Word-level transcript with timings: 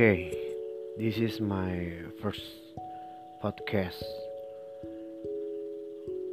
Okay, 0.00 0.32
this 0.96 1.20
is 1.20 1.44
my 1.44 1.92
first 2.24 2.40
podcast. 3.44 4.00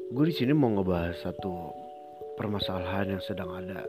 Gue 0.08 0.32
di 0.32 0.32
sini 0.32 0.56
mau 0.56 0.72
ngebahas 0.72 1.20
satu 1.20 1.76
permasalahan 2.40 3.20
yang 3.20 3.24
sedang 3.28 3.52
ada 3.52 3.84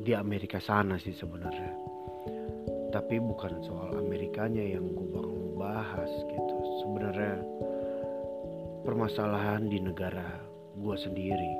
di 0.00 0.16
Amerika 0.16 0.64
sana 0.64 0.96
sih 0.96 1.12
sebenarnya. 1.12 1.76
Tapi 2.88 3.20
bukan 3.20 3.60
soal 3.68 4.00
Amerikanya 4.00 4.64
yang 4.64 4.88
gue 4.96 5.12
mau 5.12 5.60
bahas 5.60 6.08
gitu. 6.08 6.56
Sebenarnya 6.80 7.36
permasalahan 8.88 9.68
di 9.68 9.76
negara 9.76 10.40
gue 10.80 10.96
sendiri. 10.96 11.52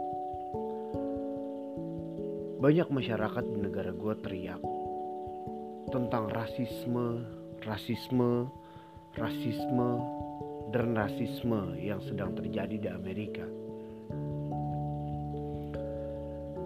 Banyak 2.65 2.89
masyarakat 2.89 3.45
di 3.45 3.59
negara 3.61 3.93
gue 3.93 4.15
teriak 4.25 4.80
tentang 5.91 6.31
rasisme, 6.31 7.27
rasisme, 7.67 8.47
rasisme, 9.19 9.91
dan 10.71 10.95
rasisme 10.95 11.75
yang 11.83 11.99
sedang 11.99 12.31
terjadi 12.39 12.77
di 12.79 12.89
Amerika. 12.89 13.43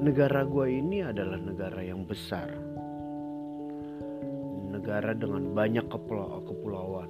Negara 0.04 0.44
gue 0.44 0.66
ini 0.68 1.00
adalah 1.00 1.40
negara 1.40 1.80
yang 1.80 2.04
besar, 2.04 2.52
negara 4.68 5.16
dengan 5.16 5.56
banyak 5.56 5.88
kepulauan, 5.88 7.08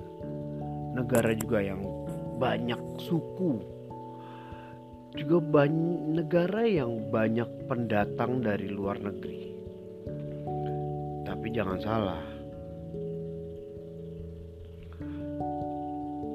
negara 0.95 1.35
juga 1.35 1.59
yang 1.59 1.83
banyak 2.39 2.79
suku, 3.03 3.59
juga 5.19 5.43
banyak 5.43 6.15
negara 6.15 6.63
yang 6.63 7.11
banyak 7.11 7.51
pendatang 7.67 8.39
dari 8.47 8.71
luar 8.71 9.03
negeri. 9.03 9.54
Jangan 11.55 11.79
salah, 11.79 12.23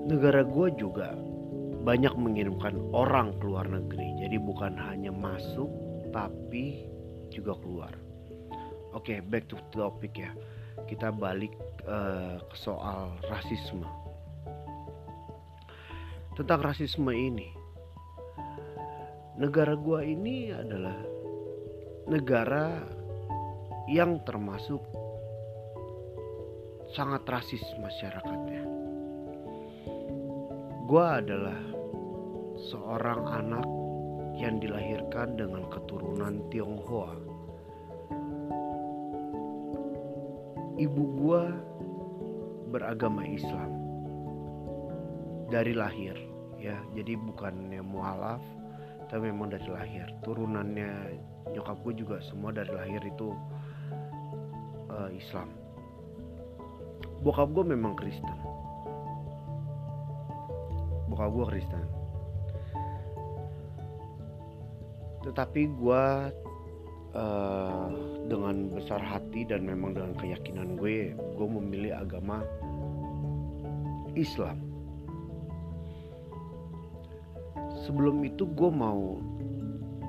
negara 0.08 0.48
gue 0.48 0.68
juga 0.80 1.12
banyak 1.84 2.16
mengirimkan 2.16 2.80
orang 2.96 3.36
ke 3.36 3.44
luar 3.44 3.68
negeri. 3.68 4.16
Jadi 4.24 4.40
bukan 4.40 4.80
hanya 4.80 5.12
masuk, 5.12 5.68
tapi 6.16 6.88
juga 7.36 7.60
keluar. 7.60 7.92
Oke, 8.96 9.16
okay, 9.16 9.18
back 9.20 9.52
to 9.52 9.60
topic 9.76 10.16
ya. 10.16 10.32
Kita 10.88 11.12
balik 11.12 11.52
uh, 11.84 12.40
ke 12.40 12.56
soal 12.56 13.12
rasisme. 13.28 13.84
Tentang 16.40 16.64
rasisme 16.64 17.12
ini, 17.12 17.52
negara 19.36 19.76
gue 19.76 20.00
ini 20.08 20.56
adalah 20.56 20.96
negara 22.08 22.80
yang 23.92 24.24
termasuk 24.24 24.99
sangat 26.94 27.22
rasis 27.30 27.62
masyarakatnya. 27.78 28.64
Gue 30.90 31.06
adalah 31.06 31.60
seorang 32.72 33.22
anak 33.30 33.68
yang 34.40 34.58
dilahirkan 34.58 35.38
dengan 35.38 35.70
keturunan 35.70 36.42
Tionghoa. 36.50 37.14
Ibu 40.80 41.04
gue 41.20 41.44
beragama 42.72 43.28
Islam 43.28 43.72
dari 45.50 45.74
lahir 45.74 46.14
ya 46.62 46.78
jadi 46.94 47.18
bukannya 47.18 47.82
mualaf 47.82 48.40
tapi 49.10 49.34
memang 49.34 49.50
dari 49.50 49.66
lahir 49.66 50.06
turunannya 50.22 51.18
nyokap 51.50 51.82
gue 51.82 51.94
juga 51.98 52.22
semua 52.22 52.54
dari 52.54 52.70
lahir 52.70 53.02
itu 53.02 53.34
uh, 54.94 55.10
Islam 55.10 55.59
bokap 57.20 57.52
gue 57.52 57.66
memang 57.68 57.94
Kristen. 58.00 58.38
Bokap 61.12 61.30
gue 61.36 61.46
Kristen. 61.52 61.84
Tetapi 65.28 65.62
gue 65.76 66.06
uh, 67.16 67.88
dengan 68.30 68.72
besar 68.72 69.02
hati 69.04 69.44
dan 69.44 69.68
memang 69.68 69.98
dengan 69.98 70.14
keyakinan 70.16 70.80
gue 70.80 71.12
gue 71.16 71.48
memilih 71.48 72.00
agama 72.00 72.46
Islam. 74.16 74.64
Sebelum 77.84 78.22
itu 78.22 78.46
gue 78.46 78.70
mau 78.70 79.18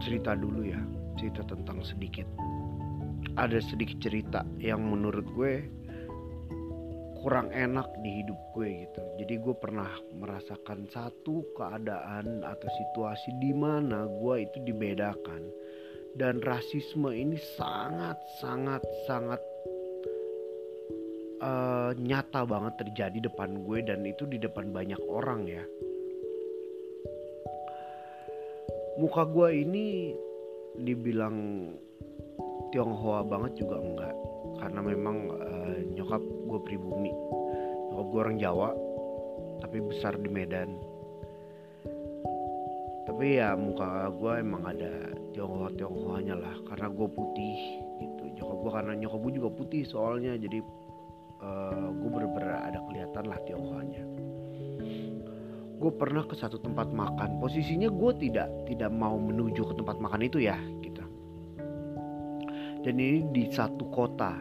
cerita 0.01 0.37
dulu 0.37 0.63
ya 0.65 0.81
cerita 1.19 1.45
tentang 1.45 1.85
sedikit. 1.85 2.25
Ada 3.37 3.61
sedikit 3.61 4.01
cerita 4.01 4.41
yang 4.57 4.85
menurut 4.85 5.27
gue 5.37 5.80
kurang 7.21 7.53
enak 7.53 7.89
di 8.01 8.25
hidup 8.25 8.41
gue 8.57 8.89
gitu. 8.89 9.03
Jadi 9.21 9.35
gue 9.37 9.55
pernah 9.57 9.89
merasakan 10.17 10.89
satu 10.89 11.45
keadaan 11.53 12.41
atau 12.41 12.69
situasi 12.69 13.37
di 13.37 13.53
mana 13.53 14.09
gue 14.09 14.35
itu 14.49 14.59
dibedakan 14.65 15.45
dan 16.17 16.43
rasisme 16.43 17.13
ini 17.13 17.39
sangat 17.55 18.19
sangat 18.41 18.83
sangat 19.07 19.41
uh, 21.45 21.93
nyata 21.95 22.43
banget 22.49 22.75
terjadi 22.89 23.31
depan 23.31 23.63
gue 23.63 23.79
dan 23.85 24.03
itu 24.03 24.25
di 24.25 24.41
depan 24.41 24.73
banyak 24.73 25.01
orang 25.07 25.45
ya. 25.45 25.65
Muka 28.97 29.29
gue 29.29 29.49
ini 29.65 30.13
dibilang 30.77 31.69
Tionghoa 32.71 33.27
banget 33.27 33.67
juga 33.67 33.83
enggak 33.83 34.15
karena 34.63 34.81
memang 34.85 35.17
uh, 35.41 35.79
nyokap 35.91 36.23
gue 36.51 36.61
pribumi. 36.67 37.15
Nyokap 37.95 38.07
gue 38.11 38.21
orang 38.21 38.39
Jawa 38.43 38.69
tapi 39.63 39.79
besar 39.79 40.19
di 40.19 40.27
Medan. 40.27 40.75
Tapi 43.07 43.39
ya 43.39 43.55
muka 43.55 44.11
gue 44.11 44.33
emang 44.43 44.67
ada 44.67 45.15
Tionghoa 45.31 45.71
Tionghoanya 45.79 46.35
lah 46.35 46.55
karena 46.67 46.91
gue 46.91 47.09
putih 47.11 47.59
gitu. 48.03 48.23
Nyokap 48.35 48.57
gue 48.59 48.71
karena 48.75 48.93
nyokap 48.99 49.21
gue 49.23 49.33
juga 49.39 49.51
putih 49.55 49.83
soalnya 49.87 50.35
jadi 50.35 50.59
uh, 51.39 51.89
gue 51.95 52.09
bener-bener 52.11 52.59
ada 52.59 52.79
kelihatan 52.91 53.25
lah 53.31 53.39
Tionghoanya. 53.47 54.05
Gue 55.81 55.93
pernah 55.97 56.29
ke 56.29 56.37
satu 56.37 56.61
tempat 56.61 56.93
makan. 56.93 57.41
Posisinya 57.41 57.89
gue 57.89 58.13
tidak 58.21 58.49
tidak 58.69 58.91
mau 58.93 59.17
menuju 59.17 59.65
ke 59.65 59.75
tempat 59.81 59.97
makan 59.97 60.29
itu 60.29 60.45
ya 60.45 60.59
gitu. 60.85 61.01
Dan 62.81 62.95
ini 62.97 63.29
di 63.33 63.45
satu 63.53 63.89
kota 63.93 64.37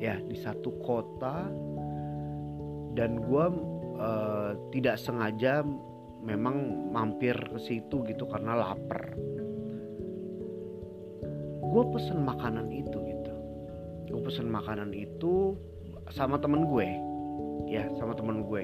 ya 0.00 0.20
di 0.20 0.36
satu 0.36 0.70
kota. 0.82 1.48
Dan 2.96 3.20
gue 3.20 3.44
uh, 4.00 4.56
tidak 4.72 4.96
sengaja 4.96 5.60
memang 6.24 6.88
mampir 6.90 7.36
ke 7.36 7.58
situ 7.60 8.02
gitu 8.08 8.24
karena 8.26 8.56
lapar. 8.56 9.14
Gue 11.66 11.82
pesen 11.92 12.24
makanan 12.24 12.72
itu 12.72 12.96
gitu. 12.96 13.34
Gue 14.08 14.20
pesen 14.24 14.48
makanan 14.48 14.96
itu 14.96 15.54
sama 16.08 16.40
temen 16.40 16.64
gue. 16.72 16.88
Ya 17.66 17.84
sama 17.98 18.14
temen 18.14 18.46
gue. 18.46 18.62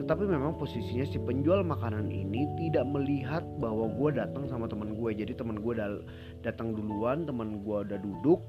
Tetapi 0.00 0.24
memang 0.30 0.56
posisinya 0.56 1.04
si 1.04 1.18
penjual 1.20 1.66
makanan 1.66 2.08
ini 2.08 2.46
tidak 2.56 2.86
melihat 2.86 3.42
bahwa 3.58 3.90
gue 3.90 4.16
datang 4.16 4.48
sama 4.48 4.64
temen 4.70 4.96
gue. 4.96 5.10
Jadi 5.12 5.34
temen 5.36 5.60
gue 5.60 5.74
datang 6.40 6.72
duluan 6.72 7.26
temen 7.28 7.60
gue 7.66 7.78
udah 7.84 7.98
duduk 7.98 8.40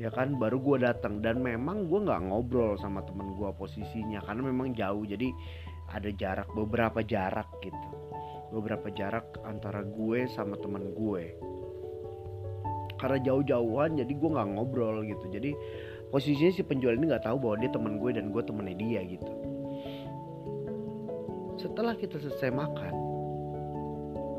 ya 0.00 0.08
kan 0.08 0.40
baru 0.40 0.56
gue 0.64 0.80
datang 0.80 1.20
dan 1.20 1.44
memang 1.44 1.84
gue 1.84 2.00
nggak 2.00 2.32
ngobrol 2.32 2.72
sama 2.80 3.04
temen 3.04 3.36
gue 3.36 3.52
posisinya 3.52 4.24
karena 4.24 4.48
memang 4.48 4.72
jauh. 4.72 5.04
Jadi 5.04 5.28
ada 5.92 6.08
jarak 6.16 6.48
beberapa 6.56 7.04
jarak 7.04 7.52
gitu. 7.60 7.88
Beberapa 8.48 8.88
jarak 8.96 9.36
antara 9.44 9.84
gue 9.84 10.24
sama 10.32 10.56
temen 10.56 10.96
gue. 10.96 11.36
Karena 12.96 13.20
jauh-jauhan 13.20 14.00
jadi 14.00 14.08
gue 14.08 14.30
nggak 14.32 14.48
ngobrol 14.56 15.04
gitu. 15.04 15.28
Jadi 15.28 15.52
posisinya 16.08 16.52
si 16.56 16.64
penjual 16.64 16.96
ini 16.96 17.12
nggak 17.12 17.28
tahu 17.28 17.36
bahwa 17.36 17.60
dia 17.60 17.68
temen 17.68 18.00
gue 18.00 18.10
dan 18.16 18.32
gue 18.32 18.40
temennya 18.40 18.76
dia 18.80 19.00
gitu. 19.04 19.32
Setelah 21.60 21.92
kita 21.92 22.16
selesai 22.16 22.48
makan 22.48 22.94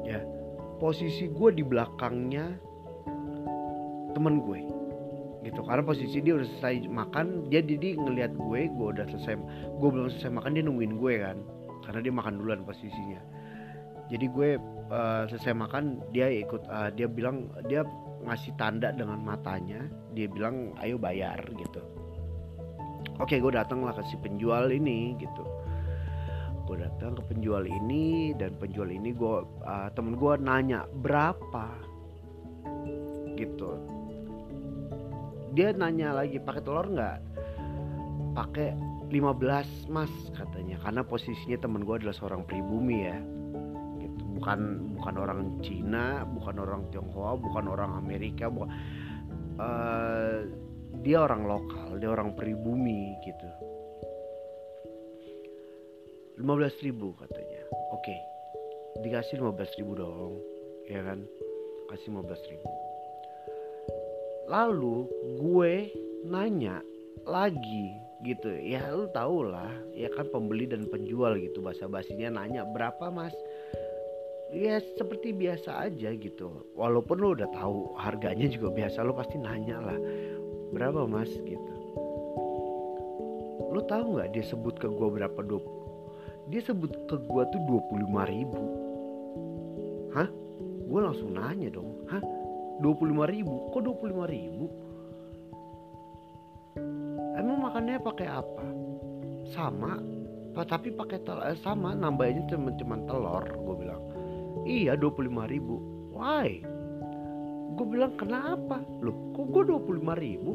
ya 0.09 0.25
posisi 0.81 1.29
gue 1.29 1.49
di 1.53 1.61
belakangnya 1.61 2.49
temen 4.17 4.41
gue 4.41 4.80
gitu. 5.41 5.61
Karena 5.65 5.83
posisi 5.85 6.21
dia 6.21 6.37
udah 6.37 6.47
selesai 6.47 6.85
makan 6.87 7.49
dia 7.49 7.61
jadi 7.65 7.97
ngelihat 7.97 8.31
gue 8.37 8.61
gue 8.69 8.87
udah 8.97 9.05
selesai 9.09 9.35
gue 9.77 9.89
belum 9.89 10.07
selesai 10.13 10.31
makan 10.33 10.51
dia 10.53 10.63
nungguin 10.65 10.93
gue 10.97 11.13
kan. 11.21 11.37
Karena 11.81 11.99
dia 12.05 12.13
makan 12.13 12.33
duluan 12.37 12.61
posisinya. 12.61 13.21
Jadi 14.11 14.25
gue 14.27 14.49
uh, 14.91 15.23
selesai 15.25 15.53
makan 15.55 16.03
dia 16.13 16.29
ikut 16.29 16.61
uh, 16.69 16.89
dia 16.93 17.07
bilang 17.09 17.49
dia 17.65 17.81
ngasih 18.21 18.53
tanda 18.55 18.93
dengan 18.93 19.17
matanya. 19.21 19.81
Dia 20.13 20.29
bilang 20.29 20.77
ayo 20.79 21.01
bayar 21.01 21.41
gitu. 21.57 21.81
Oke 23.17 23.41
gue 23.41 23.53
datang 23.53 23.81
lah 23.81 23.97
ke 23.97 24.05
si 24.05 24.17
penjual 24.21 24.69
ini 24.69 25.17
gitu. 25.17 25.45
Gue 26.69 26.77
datang 26.79 27.17
ke 27.17 27.21
penjual 27.33 27.65
ini 27.65 28.31
dan 28.37 28.53
penjual 28.61 28.87
ini 28.93 29.11
gue 29.11 29.35
uh, 29.65 29.89
temen 29.97 30.13
gue 30.13 30.33
nanya 30.37 30.85
berapa? 31.01 31.65
Gitu 33.33 33.90
dia 35.51 35.75
nanya 35.75 36.15
lagi 36.15 36.39
pakai 36.39 36.63
telur 36.63 36.87
nggak? 36.87 37.19
Pakai 38.31 38.71
15 39.11 39.91
mas 39.91 40.11
katanya. 40.31 40.79
Karena 40.79 41.03
posisinya 41.03 41.59
temen 41.59 41.83
gue 41.83 41.95
adalah 41.99 42.15
seorang 42.15 42.47
pribumi 42.47 43.07
ya. 43.07 43.19
Gitu. 44.01 44.23
bukan 44.41 44.59
bukan 44.97 45.15
orang 45.21 45.39
Cina 45.61 46.25
bukan 46.25 46.57
orang 46.57 46.89
Tionghoa 46.89 47.37
bukan 47.37 47.69
orang 47.69 48.01
Amerika 48.01 48.49
bukan 48.49 48.73
uh, 49.61 50.41
dia 51.05 51.21
orang 51.21 51.45
lokal 51.45 52.01
dia 52.01 52.09
orang 52.09 52.33
pribumi 52.33 53.13
gitu. 53.21 53.49
15 56.41 56.85
ribu 56.87 57.13
katanya. 57.19 57.61
Oke. 57.93 58.09
Okay. 58.09 58.19
dikasih 59.05 59.39
15 59.39 59.77
ribu 59.79 59.93
dong 59.99 60.33
ya 60.89 61.05
kan? 61.05 61.21
Kasih 61.91 62.09
15 62.09 62.51
ribu 62.51 62.90
lalu 64.51 65.07
gue 65.39 65.87
nanya 66.27 66.83
lagi 67.23 67.95
gitu. 68.27 68.51
Ya 68.59 68.91
lu 68.91 69.07
tau 69.15 69.47
lah. 69.47 69.71
Ya 69.95 70.11
kan 70.11 70.27
pembeli 70.27 70.67
dan 70.67 70.91
penjual 70.91 71.39
gitu 71.39 71.63
bahasa 71.63 71.87
basinya 71.87 72.43
nanya 72.43 72.67
berapa 72.67 73.07
mas? 73.07 73.31
Ya 74.51 74.83
seperti 74.99 75.31
biasa 75.31 75.87
aja 75.87 76.11
gitu. 76.11 76.67
Walaupun 76.75 77.23
lu 77.23 77.39
udah 77.39 77.47
tahu 77.55 77.95
harganya 77.95 78.51
juga 78.51 78.75
biasa 78.75 79.07
lu 79.07 79.15
pasti 79.15 79.39
nanya 79.39 79.79
lah 79.79 79.99
berapa 80.75 81.07
mas? 81.07 81.31
gitu. 81.31 81.73
Lu 83.71 83.79
tahu 83.87 84.19
nggak 84.19 84.35
dia 84.35 84.43
sebut 84.43 84.75
ke 84.75 84.91
gua 84.91 85.07
berapa 85.07 85.39
dua 85.47 85.63
dia 86.51 86.59
sebut 86.59 86.91
ke 87.07 87.15
gua 87.31 87.47
tuh 87.47 87.63
25 87.63 88.27
ribu. 88.27 88.63
Hah? 90.11 90.27
Gue 90.91 90.99
langsung 90.99 91.31
nanya 91.31 91.71
dong 91.71 92.03
hah 92.11 92.19
25 92.81 93.33
ribu? 93.33 93.69
Kok 93.69 93.81
25 93.85 94.25
ribu? 94.27 94.65
Makannya 97.71 98.03
pakai 98.03 98.27
apa? 98.27 98.65
Sama 99.47 99.95
tapi 100.51 100.91
pakai 100.91 101.23
telur 101.23 101.39
eh, 101.47 101.55
sama 101.63 101.95
nambahnya 101.95 102.43
cuma 102.51 102.75
cuma 102.75 102.99
telur 103.07 103.47
gue 103.47 103.75
bilang. 103.79 104.03
Iya 104.67 104.99
25 104.99 105.47
ribu. 105.47 105.79
Why? 106.11 106.59
Gue 107.79 107.87
bilang 107.87 108.19
kenapa? 108.19 108.83
Loh 108.99 109.15
kok 109.31 109.47
gue 109.55 109.63
25 109.71 110.03
ribu? 110.19 110.51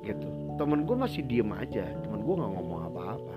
Gitu. 0.00 0.28
Temen 0.56 0.88
gue 0.88 0.96
masih 0.96 1.28
diem 1.28 1.52
aja 1.52 1.84
temen 2.00 2.24
gue 2.24 2.34
nggak 2.40 2.52
ngomong 2.56 2.80
apa-apa. 2.88 3.36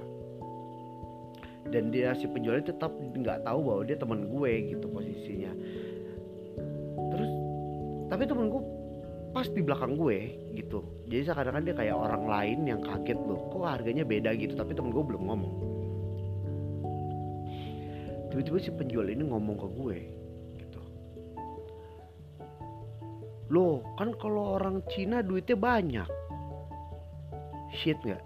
Dan 1.67 1.91
dia 1.91 2.15
si 2.15 2.23
penjualnya 2.31 2.71
tetap 2.71 2.95
nggak 2.95 3.43
tahu 3.43 3.59
bahwa 3.67 3.81
dia 3.83 3.99
teman 3.99 4.31
gue 4.31 4.51
gitu 4.71 4.87
posisinya 4.87 5.51
tapi 8.17 8.33
temen 8.33 8.49
gue 8.49 8.65
pas 9.29 9.45
di 9.45 9.61
belakang 9.61 9.93
gue 9.93 10.17
gitu. 10.57 11.05
Jadi 11.05 11.29
seakan-akan 11.29 11.69
dia 11.69 11.77
kayak 11.77 11.93
orang 11.93 12.25
lain 12.25 12.65
yang 12.65 12.81
kaget 12.81 13.13
loh 13.13 13.45
kok 13.53 13.61
harganya 13.61 14.01
beda 14.01 14.33
gitu? 14.33 14.57
Tapi 14.57 14.73
temen 14.73 14.89
gue 14.89 15.05
belum 15.05 15.21
ngomong. 15.21 15.53
Tiba-tiba 18.33 18.57
si 18.57 18.73
penjual 18.73 19.05
ini 19.05 19.21
ngomong 19.21 19.61
ke 19.61 19.67
gue 19.69 19.97
gitu. 20.57 20.81
Loh 23.53 23.85
kan 24.01 24.17
kalau 24.17 24.57
orang 24.57 24.81
Cina 24.89 25.21
duitnya 25.21 25.53
banyak. 25.53 26.09
Shit 27.77 28.01
nggak? 28.01 28.25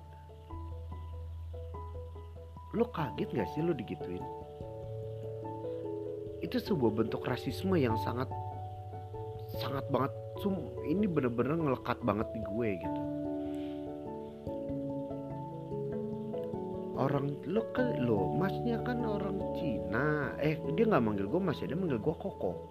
Lo 2.80 2.88
kaget 2.96 3.28
gak 3.36 3.52
sih 3.52 3.60
lo 3.60 3.76
digituin? 3.76 4.24
Itu 6.40 6.64
sebuah 6.64 6.96
bentuk 6.96 7.28
rasisme 7.28 7.76
yang 7.76 8.00
sangat 8.00 8.32
sangat 9.62 9.86
banget. 9.94 10.12
Sum 10.42 10.58
ini 10.90 11.06
bener-bener 11.06 11.54
ngelekat 11.54 12.02
banget 12.02 12.28
di 12.34 12.42
gue 12.42 12.70
gitu. 12.82 13.02
Orang 16.98 17.34
lo 17.50 17.66
kan 17.74 17.98
lo 18.02 18.34
masnya 18.38 18.82
kan 18.82 19.06
orang 19.06 19.38
Cina. 19.58 20.34
Eh 20.42 20.58
dia 20.74 20.86
nggak 20.86 21.02
manggil 21.02 21.30
gue 21.30 21.42
mas 21.42 21.62
ya 21.62 21.70
dia 21.70 21.78
manggil 21.78 22.02
gue 22.02 22.16
koko. 22.18 22.70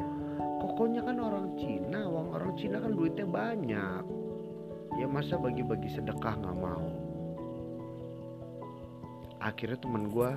Kokonya 0.60 1.02
kan 1.06 1.16
orang 1.19 1.56
Cina 1.56 2.04
uang 2.06 2.37
orang 2.37 2.52
Cina 2.58 2.82
kan 2.82 2.92
duitnya 2.94 3.26
banyak. 3.26 4.04
Ya 4.98 5.06
masa 5.06 5.38
bagi-bagi 5.38 5.88
sedekah 5.94 6.34
nggak 6.37 6.58
mau? 6.58 6.90
Akhirnya 9.40 9.81
teman 9.81 10.12
gue 10.12 10.31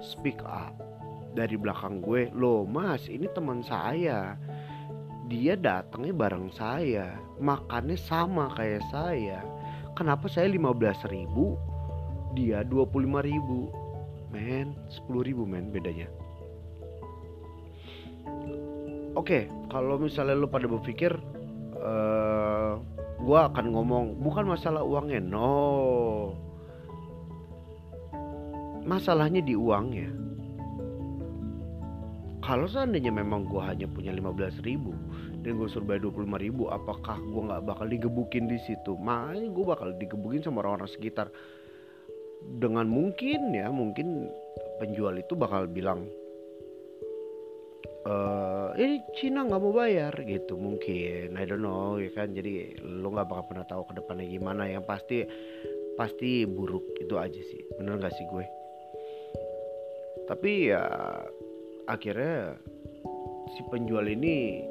speak 0.00 0.40
up 0.46 0.74
dari 1.36 1.54
belakang 1.54 2.00
gue 2.00 2.32
lo 2.34 2.64
mas 2.64 3.06
ini 3.06 3.28
teman 3.30 3.60
saya 3.62 4.34
dia 5.28 5.54
datangnya 5.54 6.16
bareng 6.16 6.48
saya. 6.56 7.20
Makannya 7.38 8.00
sama 8.00 8.48
kayak 8.56 8.82
saya. 8.88 9.44
Kenapa 9.92 10.26
saya 10.26 10.48
15 10.48 11.04
ribu? 11.12 11.60
Dia 12.32 12.64
25 12.64 13.28
ribu. 13.28 13.68
Men 14.32 14.72
10 14.88 15.28
ribu 15.28 15.44
men 15.44 15.68
bedanya. 15.68 16.08
Oke, 19.16 19.48
kalau 19.72 20.00
misalnya 20.00 20.36
lo 20.36 20.48
pada 20.48 20.68
berpikir 20.68 21.10
uh, 21.80 21.88
eh, 21.88 22.72
gue 23.18 23.40
akan 23.40 23.66
ngomong 23.74 24.04
bukan 24.20 24.46
masalah 24.46 24.84
uangnya, 24.84 25.18
no. 25.18 26.36
Masalahnya 28.84 29.42
di 29.42 29.58
uangnya 29.58 30.27
kalau 32.48 32.64
seandainya 32.64 33.12
memang 33.12 33.44
gue 33.44 33.60
hanya 33.60 33.84
punya 33.84 34.08
15 34.08 34.64
ribu 34.64 34.96
dan 35.44 35.60
gue 35.60 35.68
suruh 35.68 35.84
bayar 35.84 36.08
25 36.08 36.32
ribu 36.40 36.72
apakah 36.72 37.20
gue 37.20 37.42
nggak 37.44 37.60
bakal 37.68 37.84
digebukin 37.84 38.48
di 38.48 38.56
situ? 38.64 38.96
Makanya 38.96 39.52
gue 39.52 39.64
bakal 39.68 39.92
digebukin 40.00 40.40
sama 40.40 40.64
orang-orang 40.64 40.88
sekitar. 40.88 41.28
Dengan 42.40 42.88
mungkin 42.88 43.52
ya 43.52 43.68
mungkin 43.68 44.32
penjual 44.80 45.20
itu 45.20 45.36
bakal 45.36 45.68
bilang 45.68 46.08
eh 48.08 48.68
ini 48.80 49.04
Cina 49.20 49.44
nggak 49.44 49.60
mau 49.60 49.76
bayar 49.76 50.16
gitu. 50.24 50.56
Mungkin 50.56 51.36
I 51.36 51.44
don't 51.44 51.60
know 51.60 52.00
ya 52.00 52.08
kan? 52.16 52.32
Jadi 52.32 52.80
lo 52.80 53.12
nggak 53.12 53.28
bakal 53.28 53.44
pernah 53.44 53.66
tahu 53.68 53.92
ke 53.92 54.00
depannya 54.00 54.24
gimana. 54.24 54.64
Yang 54.64 54.84
pasti 54.88 55.18
pasti 56.00 56.48
buruk 56.48 56.96
itu 56.96 57.12
aja 57.20 57.42
sih. 57.44 57.60
Bener 57.76 58.00
nggak 58.00 58.16
sih 58.16 58.24
gue? 58.24 58.44
Tapi 60.24 60.72
ya 60.72 60.88
akhirnya 61.88 62.52
si 63.56 63.64
penjual 63.72 64.04
ini 64.04 64.68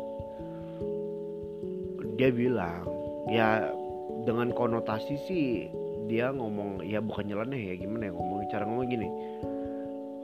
dia 2.13 2.30
bilang 2.30 2.86
ya 3.34 3.74
dengan 4.24 4.53
konotasi 4.53 5.15
sih 5.25 5.46
dia 6.06 6.30
ngomong 6.32 6.86
ya 6.86 7.01
bukan 7.01 7.27
nyeleneh 7.27 7.74
ya 7.74 7.75
gimana 7.82 8.10
ya 8.10 8.13
ngomong 8.13 8.38
cara 8.48 8.63
ngomong 8.63 8.88
gini. 8.88 9.10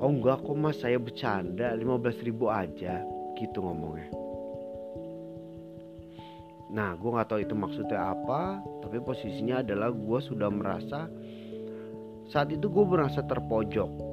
Oh 0.04 0.12
enggak 0.12 0.44
kok 0.44 0.58
mas 0.58 0.80
saya 0.80 1.00
bercanda 1.02 1.76
15 1.76 2.28
ribu 2.28 2.48
aja 2.48 3.02
gitu 3.40 3.58
ngomongnya. 3.60 4.10
Nah 6.74 6.98
gue 6.98 7.10
nggak 7.10 7.30
tahu 7.30 7.40
itu 7.42 7.54
maksudnya 7.54 8.16
apa 8.16 8.62
tapi 8.82 8.98
posisinya 9.02 9.62
adalah 9.62 9.94
gue 9.94 10.20
sudah 10.24 10.50
merasa 10.50 11.06
saat 12.32 12.50
itu 12.50 12.66
gue 12.66 12.86
merasa 12.88 13.22
terpojok 13.22 14.13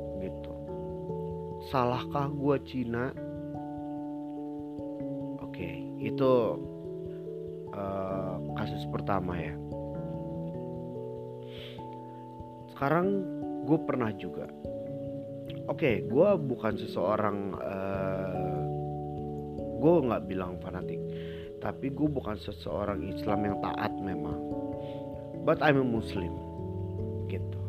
salahkah 1.69 2.33
gue 2.33 2.57
Cina? 2.65 3.13
Oke 5.45 5.61
okay, 5.61 5.77
itu 6.01 6.33
uh, 7.77 8.41
kasus 8.57 8.89
pertama 8.89 9.37
ya. 9.37 9.53
Sekarang 12.73 13.21
gue 13.69 13.79
pernah 13.85 14.09
juga. 14.17 14.49
Oke 15.69 15.77
okay, 15.77 15.95
gue 16.09 16.29
bukan 16.41 16.81
seseorang 16.81 17.37
uh, 17.61 18.57
gue 19.81 19.95
nggak 20.09 20.25
bilang 20.29 20.57
fanatik 20.65 21.01
tapi 21.61 21.93
gue 21.93 22.09
bukan 22.09 22.41
seseorang 22.41 23.05
Islam 23.05 23.45
yang 23.45 23.57
taat 23.61 23.93
memang. 24.01 24.41
But 25.45 25.61
I'm 25.61 25.77
a 25.77 25.85
Muslim 25.85 26.33
gitu. 27.29 27.61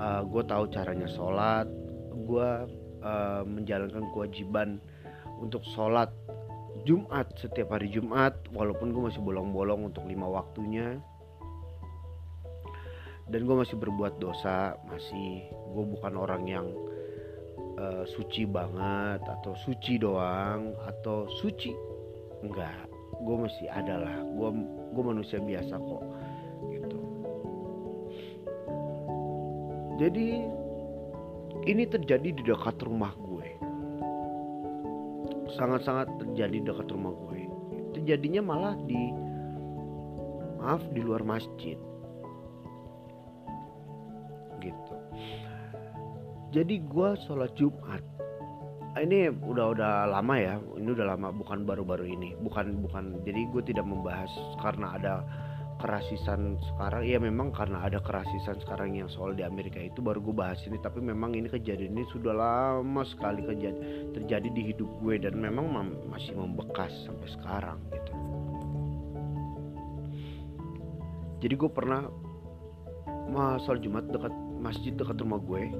Uh, 0.00 0.24
gue 0.24 0.42
tahu 0.48 0.64
caranya 0.72 1.08
sholat 1.12 1.68
gue 2.28 2.50
uh, 3.02 3.42
menjalankan 3.46 4.06
kewajiban 4.14 4.82
untuk 5.38 5.62
sholat 5.74 6.10
Jumat 6.86 7.26
setiap 7.38 7.74
hari 7.74 7.90
Jumat 7.90 8.38
walaupun 8.54 8.94
gue 8.94 9.02
masih 9.10 9.22
bolong-bolong 9.22 9.90
untuk 9.90 10.06
lima 10.06 10.26
waktunya. 10.30 10.98
Dan 13.28 13.44
gue 13.44 13.56
masih 13.60 13.76
berbuat 13.76 14.16
dosa 14.22 14.78
masih 14.88 15.52
gue 15.52 15.84
bukan 15.84 16.16
orang 16.16 16.48
yang 16.48 16.66
uh, 17.76 18.08
suci 18.08 18.48
banget 18.48 19.20
atau 19.20 19.52
suci 19.52 20.00
doang 20.00 20.72
atau 20.88 21.28
suci. 21.28 21.76
Enggak 22.40 22.88
gue 23.18 23.36
masih 23.36 23.66
ada 23.70 23.98
lah. 23.98 24.16
Gue 24.22 24.48
gue 24.94 25.04
manusia 25.04 25.38
biasa 25.42 25.74
kok 25.76 26.04
gitu. 26.70 26.98
Jadi 29.98 30.46
ini 31.68 31.84
terjadi 31.84 32.32
di 32.32 32.42
dekat 32.42 32.80
rumah 32.80 33.12
gue. 33.12 33.48
Sangat-sangat 35.60 36.08
terjadi 36.16 36.56
di 36.64 36.64
dekat 36.64 36.88
rumah 36.88 37.12
gue. 37.12 37.44
Terjadinya 37.92 38.40
malah 38.40 38.74
di 38.88 39.12
maaf 40.56 40.80
di 40.96 41.00
luar 41.04 41.20
masjid. 41.28 41.76
Gitu. 44.64 44.94
Jadi 46.56 46.74
gue 46.88 47.08
sholat 47.28 47.52
Jumat. 47.52 48.00
Ini 48.96 49.30
udah 49.30 49.76
udah 49.76 49.92
lama 50.08 50.34
ya. 50.40 50.56
Ini 50.56 50.88
udah 50.88 51.06
lama 51.14 51.28
bukan 51.36 51.68
baru-baru 51.68 52.08
ini. 52.08 52.32
Bukan 52.40 52.80
bukan. 52.80 53.20
Jadi 53.28 53.44
gue 53.52 53.62
tidak 53.68 53.84
membahas 53.84 54.32
karena 54.64 54.96
ada 54.96 55.14
kerasisan 55.78 56.58
sekarang 56.74 57.06
ya 57.06 57.22
memang 57.22 57.54
karena 57.54 57.86
ada 57.86 58.02
kerasisan 58.02 58.58
sekarang 58.60 58.98
yang 58.98 59.06
soal 59.06 59.32
di 59.32 59.46
Amerika 59.46 59.78
itu 59.78 60.02
baru 60.02 60.18
gue 60.18 60.34
bahas 60.34 60.58
ini 60.66 60.76
tapi 60.82 60.98
memang 60.98 61.38
ini 61.38 61.46
kejadian 61.46 61.94
ini 61.94 62.04
sudah 62.10 62.34
lama 62.34 63.02
sekali 63.06 63.46
kejadian 63.46 64.10
terjadi 64.12 64.48
di 64.50 64.62
hidup 64.74 64.90
gue 65.00 65.22
dan 65.22 65.38
memang 65.38 65.70
masih 66.10 66.34
membekas 66.34 66.90
sampai 67.06 67.28
sekarang 67.30 67.78
gitu. 67.94 68.12
Jadi 71.38 71.54
gue 71.54 71.70
pernah 71.70 72.02
sholat 73.62 73.80
Jumat 73.80 74.10
dekat 74.10 74.34
masjid 74.58 74.90
dekat 74.90 75.22
rumah 75.22 75.38
gue 75.38 75.70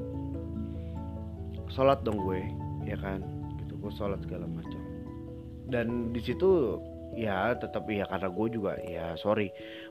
sholat 1.74 2.00
dong 2.06 2.22
gue 2.22 2.40
ya 2.86 2.94
kan? 3.02 3.20
Gitu 3.60 3.74
gue 3.74 3.92
sholat 3.98 4.22
segala 4.22 4.46
macam. 4.46 4.82
Dan 5.68 6.14
di 6.14 6.20
situ 6.24 6.80
ya 7.16 7.56
tetap 7.56 7.88
ya 7.88 8.04
karena 8.04 8.28
gue 8.28 8.46
juga 8.52 8.72
ya 8.82 9.16
sorry 9.16 9.48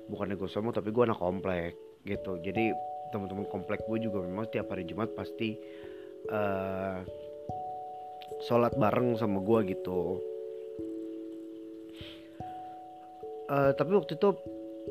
bukannya 0.10 0.38
gue 0.38 0.50
sombong 0.50 0.76
tapi 0.76 0.94
gue 0.94 1.04
anak 1.04 1.20
komplek 1.20 1.74
gitu. 2.08 2.40
Jadi 2.40 2.72
teman-teman 3.12 3.48
komplek 3.48 3.84
gue 3.88 3.98
juga 4.04 4.24
memang 4.24 4.48
setiap 4.48 4.72
hari 4.72 4.84
Jumat 4.88 5.12
pasti 5.16 5.56
uh, 6.32 7.04
sholat 8.48 8.76
bareng 8.76 9.16
sama 9.20 9.40
gue 9.44 9.60
gitu. 9.76 10.22
Uh, 13.48 13.72
tapi 13.80 13.96
waktu 13.96 14.20
itu 14.20 14.30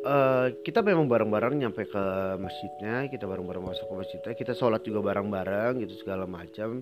uh, 0.09 0.49
kita 0.65 0.81
memang 0.81 1.13
bareng-bareng 1.13 1.61
nyampe 1.61 1.85
ke 1.85 2.05
masjidnya 2.41 3.05
kita 3.13 3.29
bareng-bareng 3.29 3.69
masuk 3.69 3.85
ke 3.85 3.95
masjidnya 4.01 4.33
kita 4.33 4.57
sholat 4.57 4.81
juga 4.81 5.13
bareng-bareng 5.13 5.85
gitu 5.85 6.01
segala 6.01 6.25
macam. 6.25 6.81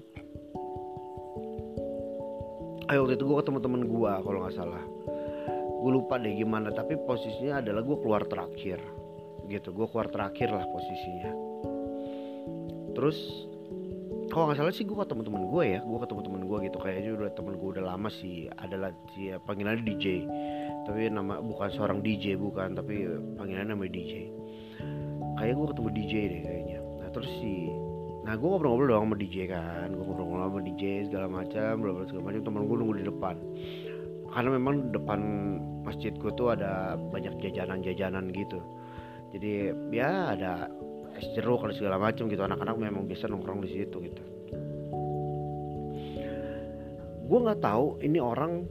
Ayo 2.85 3.03
waktu 3.03 3.17
itu 3.19 3.25
gue 3.27 3.37
ketemu 3.43 3.59
temen 3.59 3.83
gue 3.91 4.13
kalau 4.23 4.39
nggak 4.45 4.55
salah 4.55 4.85
gue 5.85 5.93
lupa 5.93 6.17
deh 6.17 6.33
gimana 6.33 6.73
tapi 6.73 6.97
posisinya 6.97 7.61
adalah 7.61 7.85
gue 7.85 7.97
keluar 8.01 8.25
terakhir. 8.25 8.81
Gitu 9.53 9.69
gue 9.69 9.87
keluar 9.93 10.09
terakhir 10.09 10.49
lah 10.49 10.65
posisinya. 10.65 11.33
Terus 12.97 13.19
kalau 14.33 14.49
nggak 14.49 14.65
salah 14.65 14.73
sih 14.73 14.89
gue 14.89 14.97
ketemu 14.97 15.29
temen 15.29 15.45
gue 15.45 15.65
ya 15.69 15.85
gue 15.85 15.99
ketemu 16.01 16.21
temen 16.25 16.43
gue 16.49 16.59
gitu. 16.73 16.79
Kayaknya 16.81 17.11
udah 17.21 17.31
temen 17.37 17.55
gue 17.61 17.69
udah 17.77 17.85
lama 17.85 18.09
sih 18.09 18.49
adalah 18.57 18.97
si 19.13 19.29
panggilannya 19.45 19.85
DJ 19.85 20.25
tapi 20.89 21.09
nama 21.09 21.41
bukan 21.41 21.69
seorang 21.73 22.01
DJ 22.01 22.37
bukan 22.41 22.77
tapi 22.77 23.09
panggilannya 23.37 23.73
namanya 23.73 23.93
DJ 23.93 24.29
kayak 25.37 25.53
gue 25.53 25.67
ketemu 25.69 25.89
DJ 26.01 26.13
deh 26.33 26.41
kayaknya. 26.49 26.79
Nah 26.81 27.09
terus 27.13 27.29
si 27.45 27.69
nah 28.25 28.41
gue 28.41 28.49
ngobrol-ngobrol 28.49 28.89
doang 28.89 29.13
sama 29.13 29.17
DJ 29.21 29.53
kan. 29.53 29.93
Gue 29.93 30.01
ngobrol-ngobrol 30.01 30.49
sama 30.49 30.61
DJ 30.65 31.13
segala 31.13 31.29
macam 31.29 31.73
bla 31.77 32.09
segala 32.09 32.23
macam. 32.33 32.41
Temen 32.41 32.63
gue 32.65 32.77
nunggu 32.81 32.95
di 32.97 33.05
depan 33.05 33.37
karena 34.35 34.51
memang 34.59 34.91
depan 34.91 35.21
masjidku 35.87 36.35
tuh 36.35 36.59
ada 36.59 36.99
banyak 36.99 37.39
jajanan-jajanan 37.39 38.35
gitu. 38.35 38.59
Jadi 39.31 39.71
ya 39.95 40.35
ada 40.35 40.67
es 41.15 41.31
jeruk 41.39 41.63
kalau 41.63 41.75
segala 41.75 42.03
macam 42.03 42.27
gitu. 42.27 42.43
Anak-anak 42.43 42.75
memang 42.75 43.07
biasa 43.07 43.31
nongkrong 43.31 43.63
di 43.63 43.71
situ 43.71 43.97
gitu. 44.03 44.23
Gue 47.25 47.39
nggak 47.41 47.63
tahu 47.63 48.03
ini 48.03 48.19
orang 48.19 48.67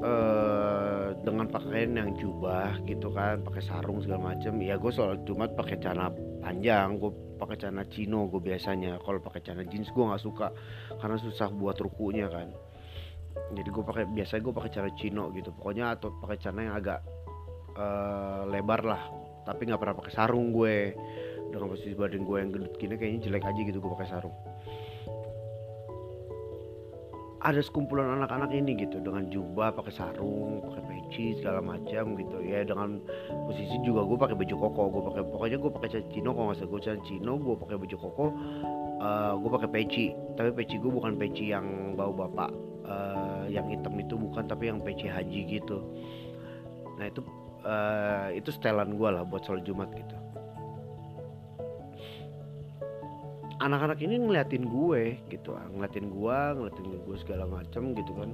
uh, 0.00 1.10
dengan 1.26 1.50
pakaian 1.50 1.90
yang 1.98 2.10
jubah 2.16 2.78
gitu 2.86 3.10
kan 3.10 3.42
pakai 3.42 3.62
sarung 3.66 3.98
segala 3.98 4.30
macam. 4.30 4.62
Ya 4.62 4.78
gue 4.78 4.92
soal 4.94 5.18
jumat 5.26 5.58
pakai 5.58 5.82
celana 5.82 6.14
panjang 6.38 7.02
gue 7.02 7.10
pakai 7.42 7.58
celana 7.58 7.82
chino 7.90 8.30
gue 8.30 8.38
biasanya. 8.38 9.02
Kalau 9.02 9.18
pakai 9.18 9.42
celana 9.42 9.66
jeans 9.66 9.90
gue 9.90 10.04
nggak 10.06 10.22
suka 10.22 10.54
karena 11.02 11.18
susah 11.18 11.50
buat 11.50 11.74
rukunya 11.82 12.30
kan 12.30 12.54
jadi 13.54 13.68
gue 13.70 13.84
pakai 13.86 14.04
biasa 14.10 14.42
gue 14.42 14.52
pakai 14.52 14.70
cara 14.74 14.88
chino 14.98 15.30
gitu. 15.30 15.54
Pokoknya 15.54 15.94
atau 15.94 16.10
pakai 16.18 16.36
celana 16.42 16.60
yang 16.66 16.76
agak 16.76 17.00
uh, 17.78 18.42
lebar 18.50 18.82
lah. 18.82 19.02
Tapi 19.46 19.70
nggak 19.70 19.78
pernah 19.78 19.96
pakai 19.96 20.12
sarung 20.12 20.50
gue. 20.50 20.92
Dengan 21.46 21.70
posisi 21.70 21.94
badan 21.94 22.26
gue 22.26 22.36
yang 22.42 22.50
gendut 22.50 22.74
gini 22.74 22.98
kayaknya 22.98 23.30
jelek 23.30 23.46
aja 23.46 23.60
gitu 23.62 23.78
gue 23.78 23.90
pakai 23.94 24.08
sarung. 24.10 24.34
Ada 27.46 27.62
sekumpulan 27.62 28.18
anak-anak 28.18 28.50
ini 28.50 28.74
gitu. 28.82 28.98
Dengan 28.98 29.30
jubah 29.30 29.70
pakai 29.78 29.94
sarung 29.94 30.66
pakai 30.66 30.82
peci 30.90 31.38
segala 31.38 31.62
macam 31.62 32.18
gitu 32.18 32.42
ya. 32.42 32.66
Dengan 32.66 32.98
posisi 33.46 33.78
juga 33.86 34.02
gue 34.02 34.18
pakai 34.18 34.34
baju 34.34 34.54
koko. 34.58 34.82
Gue 34.90 35.02
pakai 35.14 35.22
pokoknya 35.22 35.56
gue 35.62 35.70
pakai 35.70 35.88
cino. 36.10 36.34
Kalau 36.34 36.50
nggak 36.50 36.58
salah 36.58 36.70
gue 36.74 36.80
cino 37.06 37.32
gue 37.38 37.54
pakai 37.54 37.76
baju 37.78 37.96
koko 38.02 38.24
uh, 38.98 39.32
gue 39.38 39.50
pakai 39.54 39.68
peci. 39.70 40.06
Tapi 40.34 40.50
peci 40.50 40.82
gue 40.82 40.90
bukan 40.90 41.14
peci 41.14 41.54
yang 41.54 41.94
bau 41.94 42.10
bapak 42.10 42.75
uh, 42.86 43.44
yang 43.50 43.66
hitam 43.68 43.94
itu 43.98 44.14
bukan 44.14 44.46
tapi 44.46 44.70
yang 44.70 44.80
peci 44.80 45.10
haji 45.10 45.60
gitu. 45.60 45.82
Nah 46.96 47.06
itu 47.10 47.20
uh, 47.66 48.28
itu 48.32 48.48
setelan 48.54 48.96
gue 48.96 49.08
lah 49.10 49.22
buat 49.26 49.42
sholat 49.44 49.66
jumat 49.66 49.90
gitu. 49.92 50.16
Anak-anak 53.56 53.98
ini 54.04 54.20
ngeliatin 54.20 54.68
gue 54.68 55.18
gitu 55.32 55.56
ngeliatin 55.74 56.12
gue 56.12 56.38
ngeliatin 56.60 56.86
gue 57.02 57.16
segala 57.20 57.44
macem 57.48 57.96
gitu 57.96 58.12
kan. 58.14 58.30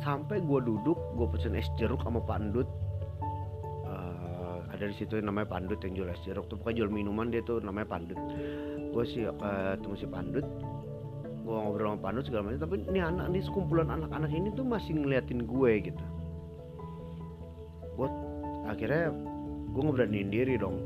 Sampai 0.00 0.40
gue 0.40 0.60
duduk 0.64 0.96
gue 1.18 1.26
pesen 1.36 1.58
es 1.58 1.68
jeruk 1.76 2.00
sama 2.00 2.24
pandut. 2.24 2.66
Uh, 3.84 4.64
ada 4.72 4.88
di 4.88 4.94
situ 4.96 5.20
namanya 5.20 5.52
pandut 5.52 5.76
yang 5.84 5.92
jual 5.92 6.08
es 6.08 6.22
jeruk. 6.24 6.48
Tuh 6.48 6.56
pokoknya 6.56 6.86
jual 6.86 6.90
minuman 6.90 7.28
dia 7.28 7.44
tuh 7.44 7.60
namanya 7.60 7.92
pandut. 7.92 8.16
Gue 8.90 9.04
sih 9.04 9.28
uh, 9.28 9.76
si 9.98 10.06
pandut 10.08 10.46
gue 11.50 11.58
ngobrol 11.58 11.98
sama 11.98 11.98
Pandu 11.98 12.22
segala 12.22 12.42
macam 12.46 12.62
tapi 12.62 12.76
ini 12.86 13.00
anak 13.02 13.26
ini 13.34 13.42
sekumpulan 13.42 13.90
anak-anak 13.90 14.30
ini 14.30 14.54
tuh 14.54 14.62
masih 14.62 14.94
ngeliatin 14.94 15.42
gue 15.50 15.72
gitu. 15.90 16.04
Gue 17.98 18.06
akhirnya 18.70 19.10
gue 19.74 19.82
ngeberaniin 19.82 20.30
diri 20.30 20.54
dong. 20.54 20.78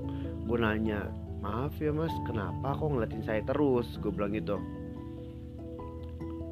Gue 0.48 0.56
nanya 0.56 1.12
maaf 1.44 1.76
ya 1.76 1.92
mas 1.92 2.12
kenapa 2.24 2.80
kok 2.80 2.88
ngeliatin 2.88 3.20
saya 3.28 3.44
terus? 3.44 3.84
Gue 4.00 4.08
bilang 4.08 4.32
gitu. 4.32 4.56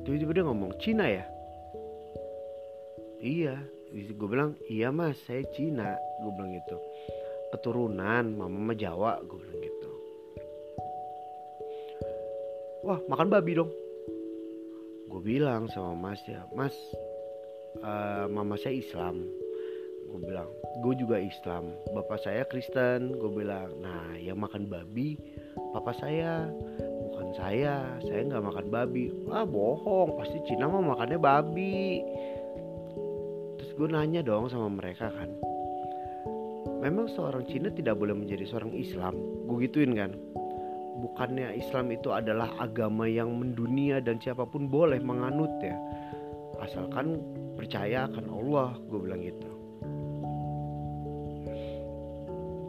Tiba-tiba 0.04 0.33
dia 0.37 0.45
ngomong 0.45 0.76
Cina 0.76 1.09
ya? 1.09 1.25
Iya. 3.16 3.57
Gue 3.97 4.28
bilang 4.28 4.61
iya 4.69 4.92
mas 4.92 5.16
saya 5.25 5.40
Cina. 5.57 5.97
Gue 6.21 6.37
bilang 6.37 6.52
gitu. 6.52 6.76
Keturunan 7.57 8.28
mama 8.37 8.76
Jawa. 8.76 9.25
Gue 9.25 9.40
bilang 9.40 9.61
gitu. 9.64 9.90
Wah 12.85 13.00
makan 13.09 13.33
babi 13.33 13.57
dong 13.57 13.82
gue 15.12 15.21
bilang 15.21 15.69
sama 15.69 15.92
mas 15.92 16.25
ya 16.25 16.40
mas 16.57 16.73
uh, 17.85 18.25
mama 18.33 18.57
saya 18.57 18.81
Islam. 18.81 19.28
Gue 20.09 20.21
bilang 20.25 20.49
gue 20.81 20.95
juga 20.97 21.21
Islam. 21.21 21.76
Bapak 21.92 22.25
saya 22.25 22.49
Kristen. 22.49 23.21
Gue 23.21 23.45
bilang 23.45 23.76
nah 23.85 24.16
yang 24.16 24.40
makan 24.40 24.73
babi 24.73 25.21
papa 25.76 25.92
saya. 26.00 26.49
Bukan 27.12 27.28
saya 27.37 28.00
saya 28.00 28.21
nggak 28.25 28.40
makan 28.40 28.66
babi. 28.73 29.12
Ah 29.28 29.45
bohong 29.45 30.16
pasti 30.16 30.40
Cina 30.49 30.64
mau 30.64 30.81
makannya 30.81 31.21
babi. 31.21 32.00
Terus 33.61 33.71
gue 33.76 33.88
nanya 33.92 34.25
dong 34.25 34.49
sama 34.49 34.73
mereka 34.73 35.12
kan 35.12 35.28
memang 36.83 37.07
seorang 37.14 37.47
Cina 37.47 37.71
tidak 37.71 37.95
boleh 37.95 38.11
menjadi 38.11 38.42
seorang 38.42 38.75
Islam? 38.75 39.14
Gue 39.47 39.71
gituin 39.71 39.95
kan 39.95 40.19
bukannya 41.02 41.59
Islam 41.59 41.90
itu 41.90 42.14
adalah 42.14 42.54
agama 42.62 43.11
yang 43.11 43.35
mendunia 43.35 43.99
dan 43.99 44.23
siapa 44.23 44.47
pun 44.47 44.71
boleh 44.71 45.02
menganut 45.02 45.50
ya. 45.59 45.75
Asalkan 46.62 47.18
percaya 47.59 48.06
akan 48.06 48.26
Allah 48.30 48.78
gue 48.87 48.99
bilang 49.02 49.21
gitu. 49.26 49.50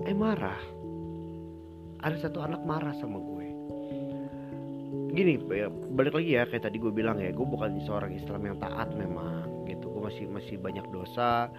Eh 0.09 0.17
marah. 0.17 0.59
Ada 2.03 2.27
satu 2.27 2.41
anak 2.41 2.65
marah 2.65 2.91
sama 2.97 3.21
gue. 3.21 3.47
Gini 5.13 5.37
balik 5.93 6.17
lagi 6.17 6.33
ya 6.33 6.49
kayak 6.49 6.65
tadi 6.65 6.81
gue 6.81 6.89
bilang 6.89 7.21
ya 7.21 7.29
gue 7.29 7.45
bukan 7.45 7.77
seorang 7.85 8.17
Islam 8.17 8.49
yang 8.49 8.57
taat 8.57 8.89
memang 8.97 9.69
gitu. 9.69 9.93
Gue 9.93 10.09
masih 10.09 10.25
masih 10.25 10.57
banyak 10.57 10.89
dosa. 10.89 11.53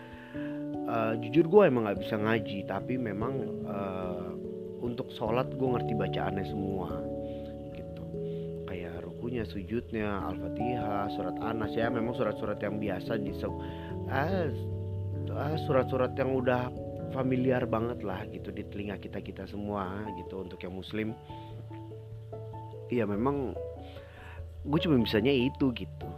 Uh, 0.85 1.17
jujur 1.23 1.49
gue 1.49 1.63
emang 1.65 1.89
nggak 1.89 2.03
bisa 2.03 2.19
ngaji 2.21 2.69
tapi 2.69 3.01
memang 3.01 3.33
uh, 3.65 4.24
untuk 5.05 5.21
sholat 5.21 5.53
gue 5.53 5.69
ngerti 5.69 5.93
bacaannya 6.01 6.45
semua 6.49 6.89
gitu. 7.77 8.05
Kayak 8.65 9.05
rukunya 9.05 9.45
sujudnya 9.45 10.33
al-fatihah 10.33 11.13
surat 11.13 11.37
anas 11.45 11.77
ya. 11.77 11.93
Memang 11.93 12.17
surat-surat 12.17 12.57
yang 12.65 12.81
biasa 12.81 13.21
di 13.21 13.37
ah, 14.09 14.49
ah, 15.37 15.57
surat-surat 15.69 16.17
yang 16.17 16.33
udah 16.33 16.73
familiar 17.13 17.69
banget 17.69 18.01
lah 18.01 18.25
gitu 18.33 18.49
di 18.49 18.65
telinga 18.73 18.97
kita 18.97 19.21
kita 19.21 19.45
semua 19.45 20.09
gitu 20.25 20.41
untuk 20.41 20.57
yang 20.65 20.73
muslim. 20.73 21.13
Iya 22.89 23.05
memang 23.05 23.53
gue 24.65 24.81
cuma 24.81 24.97
bisanya 24.97 25.37
itu 25.37 25.69
gitu. 25.77 26.09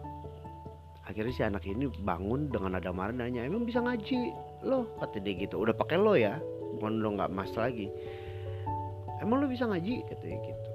Akhirnya 1.11 1.35
si 1.35 1.43
anak 1.43 1.67
ini 1.67 1.91
bangun 2.07 2.55
dengan 2.55 2.79
ada 2.79 2.95
marah 2.95 3.15
nanya 3.15 3.43
emang 3.43 3.67
bisa 3.67 3.83
ngaji? 3.83 4.31
Lo 4.63 4.95
kata 5.03 5.19
dia 5.19 5.35
gitu. 5.43 5.59
Udah 5.59 5.75
pakai 5.75 5.99
lo 5.99 6.15
ya? 6.15 6.39
Bukan 6.79 7.03
lo 7.03 7.19
nggak 7.19 7.35
mas 7.35 7.51
lagi 7.59 7.91
emang 9.23 9.45
lu 9.45 9.47
bisa 9.51 9.69
ngaji? 9.69 10.05
Katanya 10.09 10.39
gitu. 10.45 10.71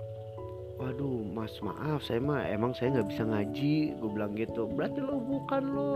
Waduh 0.81 1.21
mas 1.29 1.53
maaf 1.61 2.01
saya 2.01 2.17
mah 2.17 2.41
emang 2.49 2.73
saya 2.73 2.97
nggak 2.97 3.09
bisa 3.13 3.23
ngaji. 3.25 3.75
Gue 4.01 4.09
bilang 4.09 4.33
gitu. 4.33 4.65
Berarti 4.65 4.99
lo 5.01 5.21
bukan 5.21 5.63
lo 5.71 5.93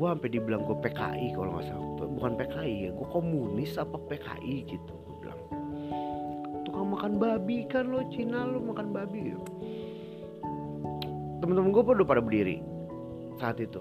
gue 0.00 0.08
sampai 0.08 0.30
dibilang 0.32 0.64
gue 0.64 0.76
PKI 0.80 1.36
kalau 1.36 1.50
nggak 1.58 1.66
salah. 1.68 1.88
Bukan 2.08 2.32
PKI 2.40 2.74
ya 2.88 2.90
gue 2.96 3.08
komunis 3.12 3.76
apa 3.76 4.00
PKI 4.08 4.56
gitu 4.64 4.92
gue 4.96 5.16
bilang. 5.20 5.40
Tukang 6.64 6.88
makan 6.96 7.12
babi 7.20 7.68
kan 7.68 7.92
lo 7.92 8.00
Cina 8.08 8.48
lo 8.48 8.64
makan 8.64 8.96
babi 8.96 9.36
gitu. 9.36 9.44
temen-temen 11.40 11.72
gue 11.72 11.82
udah 11.82 12.04
pada 12.06 12.20
berdiri 12.20 12.60
saat 13.40 13.56
itu. 13.60 13.80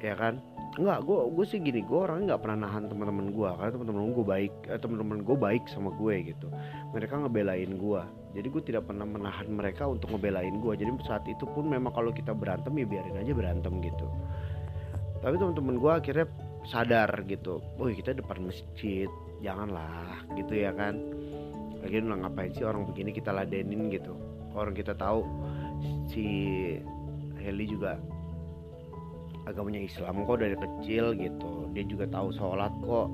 Ya 0.00 0.16
kan 0.16 0.40
Enggak, 0.80 1.04
gue 1.04 1.20
gue 1.36 1.44
sih 1.44 1.60
gini, 1.60 1.84
gue 1.84 1.92
orangnya 1.92 2.32
nggak 2.32 2.40
pernah 2.40 2.64
nahan 2.64 2.88
teman-teman 2.88 3.36
gue 3.36 3.50
karena 3.52 3.70
teman-teman 3.76 4.16
gue 4.16 4.24
baik, 4.24 4.54
eh, 4.64 4.80
teman-teman 4.80 5.18
gue 5.20 5.36
baik 5.36 5.64
sama 5.68 5.92
gue 5.92 6.32
gitu. 6.32 6.48
Mereka 6.96 7.20
ngebelain 7.20 7.76
gue, 7.76 8.02
jadi 8.32 8.48
gue 8.48 8.62
tidak 8.64 8.88
pernah 8.88 9.04
menahan 9.04 9.44
mereka 9.52 9.84
untuk 9.84 10.08
ngebelain 10.16 10.56
gue. 10.56 10.72
Jadi 10.80 10.88
saat 11.04 11.28
itu 11.28 11.44
pun 11.44 11.68
memang 11.68 11.92
kalau 11.92 12.08
kita 12.16 12.32
berantem 12.32 12.72
ya 12.80 12.88
biarin 12.88 13.20
aja 13.20 13.32
berantem 13.36 13.76
gitu. 13.84 14.08
Tapi 15.20 15.36
teman-teman 15.36 15.76
gue 15.76 15.92
akhirnya 15.92 16.26
sadar 16.64 17.12
gitu, 17.28 17.60
oh 17.76 17.88
kita 17.92 18.16
depan 18.16 18.40
masjid, 18.40 19.12
janganlah 19.44 20.24
gitu 20.32 20.64
ya 20.64 20.72
kan. 20.72 20.96
Lagi 21.84 22.00
udah 22.00 22.24
ngapain 22.24 22.56
sih 22.56 22.64
orang 22.64 22.88
begini 22.88 23.12
kita 23.12 23.36
ladenin 23.36 23.92
gitu. 23.92 24.16
Orang 24.56 24.72
kita 24.72 24.96
tahu 24.96 25.28
si 26.08 26.24
Heli 27.36 27.68
juga 27.68 28.00
agamanya 29.50 29.82
Islam 29.82 30.22
kok 30.22 30.38
dari 30.38 30.54
kecil 30.54 31.18
gitu. 31.18 31.66
Dia 31.74 31.84
juga 31.84 32.06
tahu 32.06 32.30
sholat 32.30 32.70
kok. 32.86 33.10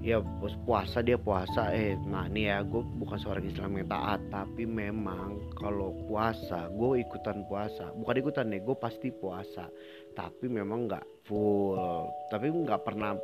Ya 0.00 0.22
puasa 0.64 1.02
dia 1.02 1.18
puasa. 1.18 1.74
Eh 1.74 1.98
nah 2.06 2.30
nih 2.30 2.46
ya 2.48 2.56
gue 2.62 2.82
bukan 3.02 3.18
seorang 3.18 3.44
Islam 3.50 3.76
yang 3.76 3.90
taat 3.90 4.20
tapi 4.30 4.64
memang 4.64 5.52
kalau 5.58 5.92
puasa 6.06 6.70
gue 6.70 7.02
ikutan 7.02 7.42
puasa. 7.50 7.90
Bukan 7.98 8.14
ikutan 8.22 8.46
nih 8.54 8.62
gue 8.62 8.76
pasti 8.78 9.10
puasa. 9.10 9.66
Tapi 10.14 10.46
memang 10.46 10.86
nggak 10.86 11.26
full. 11.26 11.76
Tapi 12.30 12.46
nggak 12.48 12.86
pernah. 12.86 13.18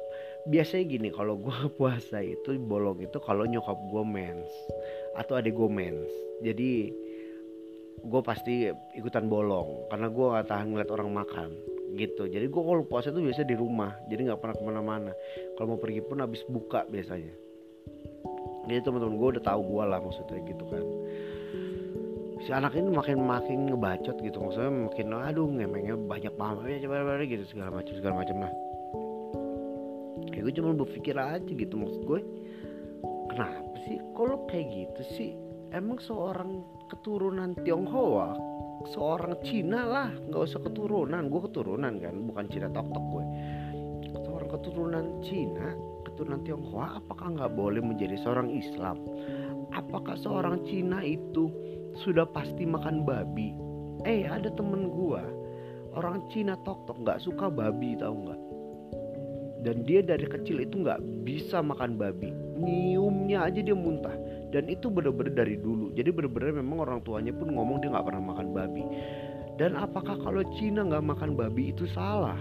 Biasanya 0.46 0.84
gini 0.90 1.08
kalau 1.14 1.38
gue 1.38 1.56
puasa 1.78 2.18
itu 2.20 2.58
bolong 2.58 3.06
itu 3.06 3.16
kalau 3.22 3.46
nyokap 3.46 3.78
gue 3.78 4.04
mens. 4.04 4.50
Atau 5.14 5.38
adik 5.38 5.54
gue 5.54 5.70
mens. 5.70 6.10
Jadi 6.42 6.90
gue 8.04 8.22
pasti 8.26 8.68
ikutan 8.98 9.30
bolong. 9.30 9.88
Karena 9.88 10.12
gue 10.12 10.26
gak 10.34 10.48
tahan 10.52 10.66
ngeliat 10.74 10.90
orang 10.92 11.10
makan 11.14 11.75
gitu. 11.96 12.28
Jadi 12.28 12.46
gue 12.46 12.62
kalau 12.62 12.84
puasa 12.84 13.08
tuh 13.08 13.24
biasa 13.24 13.48
di 13.48 13.56
rumah 13.56 13.96
jadi 14.12 14.30
nggak 14.30 14.40
pernah 14.40 14.56
ke 14.56 14.64
mana-mana. 14.64 15.12
Kalau 15.56 15.74
mau 15.74 15.80
pergi 15.80 16.04
pun 16.04 16.20
habis 16.20 16.44
buka 16.46 16.84
biasanya. 16.86 17.32
Jadi 18.66 18.80
teman-teman 18.82 19.16
gue 19.16 19.28
udah 19.38 19.44
tahu 19.46 19.60
gue 19.64 19.84
lah 19.86 19.98
maksudnya 20.02 20.38
gitu 20.44 20.64
kan. 20.68 20.84
Si 22.44 22.50
anak 22.52 22.76
ini 22.76 22.92
makin 22.92 23.18
makin 23.24 23.58
ngebacot 23.72 24.16
gitu 24.20 24.38
maksudnya 24.38 24.70
makin 24.70 25.06
aduh 25.16 25.48
ngemengnya 25.48 25.96
banyak 25.96 26.34
banget 26.36 26.78
ya 26.78 26.86
coba 26.86 27.18
gitu 27.24 27.44
segala 27.48 27.70
macam 27.80 27.92
segala 27.96 28.14
macam 28.22 28.36
lah. 28.44 28.52
Ya 30.36 30.40
gue 30.44 30.52
cuma 30.52 30.76
berpikir 30.76 31.16
aja 31.16 31.48
gitu 31.48 31.74
maksud 31.80 32.02
gue 32.04 32.20
kenapa 33.32 33.76
sih 33.88 33.96
kalau 34.12 34.44
kayak 34.46 34.68
gitu 34.68 35.02
sih? 35.16 35.30
Emang 35.74 35.98
seorang 35.98 36.62
keturunan 36.86 37.58
Tionghoa 37.66 38.55
seorang 38.92 39.40
Cina 39.40 39.86
lah 39.86 40.08
nggak 40.12 40.42
usah 40.42 40.60
keturunan. 40.60 41.32
Gue 41.32 41.40
keturunan 41.48 41.96
kan 41.98 42.14
bukan 42.28 42.44
Cina 42.52 42.68
tok 42.70 42.88
tok 42.92 43.04
gue. 43.14 43.24
Seorang 44.26 44.50
keturunan 44.52 45.04
Cina 45.24 45.68
keturunan 46.04 46.40
Tionghoa 46.44 47.00
apakah 47.00 47.36
nggak 47.36 47.52
boleh 47.56 47.80
menjadi 47.80 48.16
seorang 48.20 48.52
Islam? 48.52 49.00
Apakah 49.74 50.16
seorang 50.20 50.64
Cina 50.64 51.00
itu 51.02 51.50
sudah 51.96 52.28
pasti 52.28 52.64
makan 52.68 53.04
babi? 53.04 53.56
Eh 54.04 54.28
ada 54.28 54.52
temen 54.52 54.92
gue 54.92 55.22
orang 55.96 56.20
Cina 56.28 56.54
tok 56.62 56.84
tok 56.84 57.00
nggak 57.02 57.20
suka 57.24 57.48
babi 57.48 57.96
tau 57.96 58.12
nggak? 58.12 58.40
Dan 59.66 59.82
dia 59.82 59.98
dari 59.98 60.30
kecil 60.30 60.62
itu 60.62 60.86
nggak 60.86 61.26
bisa 61.26 61.58
makan 61.58 61.98
babi. 61.98 62.30
Nyiumnya 62.56 63.50
aja 63.50 63.58
dia 63.58 63.74
muntah. 63.74 64.14
Dan 64.54 64.70
itu 64.70 64.86
bener-bener 64.86 65.34
dari 65.34 65.58
dulu 65.58 65.85
jadi 65.96 66.12
bener-bener 66.12 66.60
memang 66.60 66.84
orang 66.84 67.00
tuanya 67.00 67.32
pun 67.32 67.48
ngomong 67.56 67.80
dia 67.80 67.88
nggak 67.88 68.04
pernah 68.04 68.22
makan 68.28 68.52
babi. 68.52 68.84
Dan 69.56 69.80
apakah 69.80 70.20
kalau 70.20 70.44
Cina 70.60 70.84
nggak 70.84 71.00
makan 71.08 71.32
babi 71.32 71.72
itu 71.72 71.88
salah? 71.88 72.36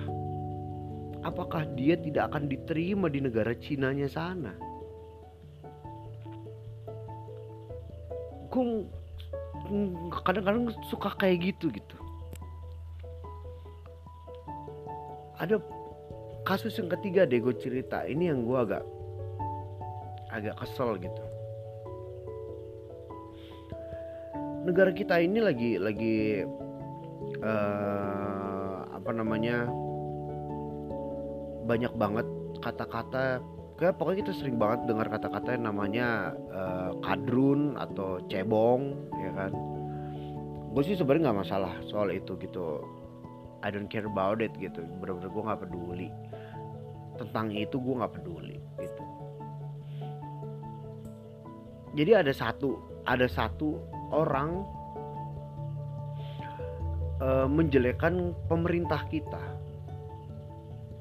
Apakah 1.23 1.63
dia 1.79 1.95
tidak 1.95 2.35
akan 2.35 2.51
diterima 2.51 3.07
di 3.07 3.23
negara 3.23 3.55
Cina-nya 3.55 4.11
sana? 4.11 4.51
Gue 8.51 8.83
kadang-kadang 10.27 10.75
suka 10.91 11.15
kayak 11.15 11.55
gitu 11.55 11.71
gitu. 11.71 11.97
Ada 15.39 15.63
kasus 16.43 16.75
yang 16.75 16.91
ketiga 16.91 17.23
deh 17.23 17.39
gue 17.39 17.55
cerita. 17.55 18.03
Ini 18.03 18.35
yang 18.35 18.43
gue 18.43 18.59
agak 18.59 18.83
agak 20.35 20.59
kesel 20.59 20.99
gitu 20.99 21.24
negara 24.65 24.89
kita 24.89 25.21
ini 25.21 25.37
lagi 25.37 25.77
lagi 25.77 26.41
uh, 27.45 28.81
apa 28.89 29.09
namanya 29.13 29.69
banyak 31.69 31.93
banget 31.93 32.27
kata-kata. 32.65 33.41
Kayak 33.75 33.99
pokoknya 33.99 34.19
kita 34.23 34.33
sering 34.39 34.55
banget 34.55 34.87
dengar 34.87 35.11
kata-kata 35.11 35.59
yang 35.59 35.67
namanya 35.67 36.31
uh, 36.49 36.95
kadrun 37.03 37.75
atau 37.77 38.23
cebong 38.31 38.95
ya 39.19 39.31
kan? 39.35 39.51
Gue 40.73 40.83
sih 40.83 40.97
sebenarnya 40.97 41.29
nggak 41.29 41.39
masalah 41.45 41.73
soal 41.85 42.09
itu 42.09 42.33
gitu. 42.41 42.81
I 43.61 43.69
don't 43.73 43.89
care 43.91 44.07
about 44.07 44.41
it 44.41 44.53
gitu. 44.57 44.81
Bener-bener 44.97 45.29
gue 45.29 45.43
nggak 45.43 45.61
peduli. 45.67 46.09
Tentang 47.19 47.51
itu 47.51 47.75
gue 47.77 47.95
nggak 47.99 48.13
peduli 48.15 48.57
gitu. 48.79 49.03
Jadi 51.95 52.11
ada 52.11 52.31
satu 52.31 52.79
ada 53.07 53.27
satu 53.27 53.79
orang 54.13 54.65
uh, 57.21 57.47
menjelekkan 57.47 58.35
pemerintah 58.51 59.05
kita. 59.09 59.41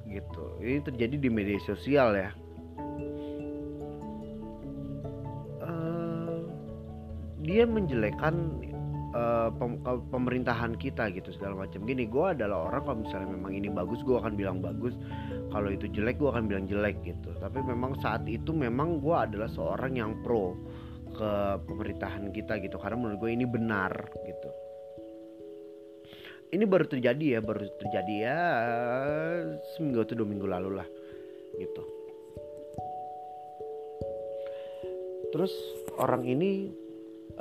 Gitu. 0.08 0.44
Ini 0.62 0.78
terjadi 0.86 1.16
di 1.18 1.30
media 1.32 1.58
sosial 1.66 2.14
ya. 2.14 2.30
Uh, 5.58 6.46
dia 7.42 7.66
menjelekkan 7.66 8.62
uh, 9.14 9.50
pem 9.58 9.82
pemerintahan 10.14 10.78
kita 10.78 11.10
gitu 11.10 11.34
segala 11.34 11.66
macam. 11.66 11.82
Gini 11.82 12.06
gue 12.06 12.26
adalah 12.30 12.70
orang 12.70 12.82
kalau 12.86 12.98
misalnya 13.02 13.28
memang 13.34 13.52
ini 13.58 13.68
bagus 13.70 14.00
gue 14.06 14.14
akan 14.14 14.38
bilang 14.38 14.62
bagus. 14.62 14.94
Kalau 15.50 15.70
itu 15.70 15.86
jelek 15.90 16.18
gue 16.22 16.30
akan 16.30 16.46
bilang 16.46 16.66
jelek 16.70 16.98
gitu. 17.02 17.34
Tapi 17.42 17.58
memang 17.62 17.98
saat 17.98 18.22
itu 18.30 18.54
memang 18.54 19.02
gue 19.02 19.14
adalah 19.14 19.50
seorang 19.50 19.98
yang 19.98 20.14
pro 20.22 20.54
ke 21.14 21.32
pemerintahan 21.62 22.34
kita 22.34 22.58
gitu 22.58 22.76
karena 22.76 22.98
menurut 22.98 23.18
gue 23.22 23.30
ini 23.30 23.46
benar 23.46 23.94
gitu. 24.26 24.50
Ini 26.54 26.64
baru 26.70 26.86
terjadi 26.86 27.38
ya 27.38 27.40
baru 27.42 27.66
terjadi 27.66 28.14
ya 28.14 28.40
seminggu 29.74 30.06
atau 30.06 30.14
dua 30.18 30.28
minggu 30.28 30.46
lalu 30.46 30.70
lah 30.78 30.88
gitu. 31.58 31.82
Terus 35.34 35.50
orang 35.98 36.22
ini 36.30 36.70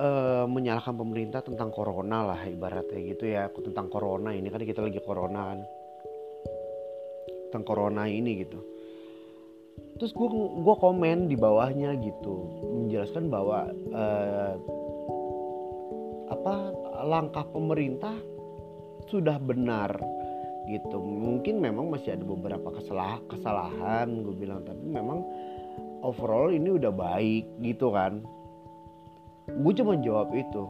uh, 0.02 0.50
menyalahkan 0.50 0.98
pemerintah 0.98 1.46
tentang 1.46 1.70
corona 1.70 2.26
lah 2.26 2.42
ibaratnya 2.42 3.02
gitu 3.14 3.30
ya 3.30 3.54
tentang 3.54 3.86
corona 3.90 4.34
ini 4.34 4.50
kan 4.50 4.62
kita 4.66 4.82
lagi 4.82 4.98
corona 5.02 5.54
kan. 5.54 5.60
Tentang 7.50 7.64
corona 7.70 8.10
ini 8.10 8.42
gitu 8.42 8.73
terus 10.02 10.12
gue 10.14 10.30
gue 10.62 10.76
komen 10.82 11.30
di 11.30 11.38
bawahnya 11.38 11.94
gitu 12.02 12.50
menjelaskan 12.64 13.30
bahwa 13.30 13.70
uh, 13.94 14.54
apa 16.34 16.54
langkah 17.06 17.46
pemerintah 17.54 18.16
sudah 19.12 19.38
benar 19.38 19.92
gitu. 20.72 20.98
Mungkin 21.00 21.60
memang 21.60 21.92
masih 21.92 22.16
ada 22.16 22.24
beberapa 22.24 22.72
kesalah 22.72 23.20
kesalahan 23.28 24.24
gue 24.24 24.36
bilang 24.36 24.64
tapi 24.64 24.84
memang 24.88 25.22
overall 26.02 26.50
ini 26.50 26.74
udah 26.74 26.92
baik 26.92 27.46
gitu 27.60 27.92
kan. 27.92 28.24
Gue 29.48 29.74
cuma 29.76 30.00
jawab 30.00 30.32
itu 30.32 30.64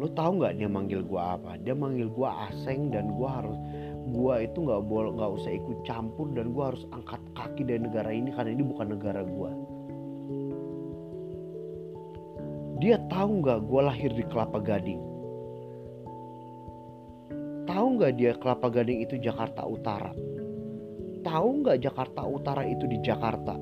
lo 0.00 0.10
tahu 0.18 0.42
nggak 0.42 0.58
dia 0.58 0.66
manggil 0.66 1.04
gue 1.04 1.22
apa? 1.22 1.60
Dia 1.62 1.76
manggil 1.78 2.10
gue 2.10 2.28
aseng 2.50 2.90
dan 2.90 3.12
gue 3.14 3.28
harus 3.28 3.54
gue 4.02 4.34
itu 4.42 4.58
nggak 4.58 4.82
boleh 4.88 5.14
nggak 5.14 5.30
usah 5.38 5.52
ikut 5.54 5.78
campur 5.86 6.26
dan 6.34 6.50
gue 6.50 6.64
harus 6.64 6.82
angkat 6.90 7.22
kaki 7.38 7.62
dari 7.62 7.80
negara 7.86 8.10
ini 8.10 8.34
karena 8.34 8.50
ini 8.50 8.64
bukan 8.66 8.86
negara 8.98 9.22
gue 9.22 9.50
dia 12.82 12.98
tahu 13.06 13.46
nggak 13.46 13.62
gue 13.70 13.78
lahir 13.86 14.10
di 14.10 14.26
Kelapa 14.26 14.58
Gading? 14.58 14.98
Tahu 17.62 17.86
nggak 17.94 18.12
dia 18.18 18.34
Kelapa 18.34 18.74
Gading 18.74 19.06
itu 19.06 19.22
Jakarta 19.22 19.62
Utara? 19.62 20.10
Tahu 21.22 21.48
nggak 21.62 21.78
Jakarta 21.78 22.26
Utara 22.26 22.66
itu 22.66 22.90
di 22.90 22.98
Jakarta? 22.98 23.54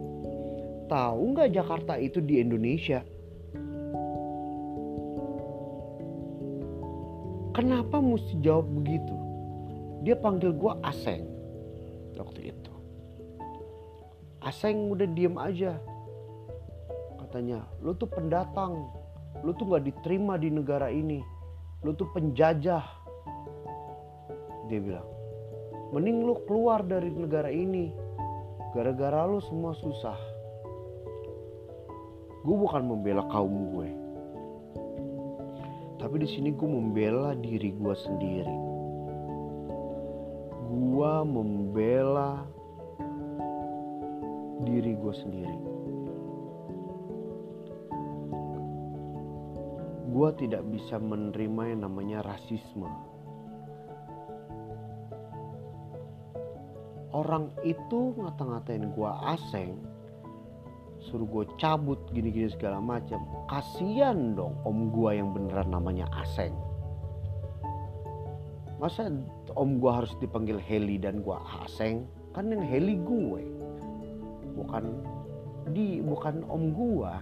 Tahu 0.89 1.21
nggak 1.37 1.53
Jakarta 1.53 2.01
itu 2.01 2.25
di 2.25 2.41
Indonesia? 2.41 3.05
Kenapa 7.53 8.01
mesti 8.01 8.41
jawab 8.41 8.73
begitu? 8.73 9.30
Dia 10.01 10.17
panggil 10.17 10.57
gue 10.57 10.73
aseng. 10.85 11.29
Waktu 12.17 12.53
itu. 12.53 12.73
Aseng 14.41 14.93
udah 14.93 15.09
diem 15.09 15.37
aja. 15.37 15.77
Katanya 17.21 17.65
lu 17.85 17.93
tuh 17.97 18.09
pendatang. 18.09 18.89
Lu 19.45 19.53
tuh 19.57 19.69
nggak 19.69 19.85
diterima 19.89 20.41
di 20.41 20.49
negara 20.49 20.89
ini. 20.89 21.21
Lu 21.85 21.93
tuh 21.93 22.09
penjajah. 22.13 22.85
Dia 24.69 24.81
bilang 24.81 25.09
mending 25.91 26.23
lu 26.25 26.37
keluar 26.49 26.81
dari 26.85 27.13
negara 27.13 27.53
ini. 27.53 27.93
Gara-gara 28.73 29.29
lu 29.29 29.43
semua 29.45 29.77
susah. 29.77 30.17
Gue 32.41 32.57
bukan 32.57 32.89
membela 32.89 33.27
kaum 33.29 33.77
gue. 33.77 33.89
Tapi 36.01 36.17
di 36.17 36.29
sini 36.29 36.57
gue 36.57 36.65
membela 36.65 37.37
diri 37.37 37.77
gue 37.77 37.93
sendiri 37.93 38.70
gue 40.71 41.15
membela 41.27 42.47
diri 44.63 44.95
gue 44.95 45.15
sendiri 45.19 45.71
gue 50.11 50.31
tidak 50.37 50.67
bisa 50.69 51.01
menerima 51.01 51.63
yang 51.73 51.81
namanya 51.87 52.21
rasisme. 52.21 52.91
Orang 57.11 57.51
itu 57.65 58.15
ngata-ngatain 58.21 58.93
gue 58.93 59.11
aseng, 59.33 59.81
suruh 61.03 61.27
gue 61.27 61.45
cabut 61.59 61.99
gini-gini 62.13 62.53
segala 62.53 62.85
macam. 62.85 63.25
Kasian 63.49 64.37
dong 64.37 64.61
om 64.69 64.93
gue 64.93 65.19
yang 65.19 65.33
beneran 65.33 65.73
namanya 65.73 66.07
aseng. 66.21 66.55
Masa 68.81 69.13
om 69.61 69.77
gue 69.77 69.93
harus 69.93 70.17
dipanggil 70.25 70.57
Heli 70.57 70.97
dan 70.97 71.21
gue 71.21 71.37
aseng? 71.61 72.09
Kan 72.33 72.49
yang 72.49 72.65
Heli 72.65 72.97
gue, 72.97 73.43
bukan 74.57 75.05
di 75.77 76.01
bukan 76.01 76.41
om 76.49 76.73
gue 76.73 77.13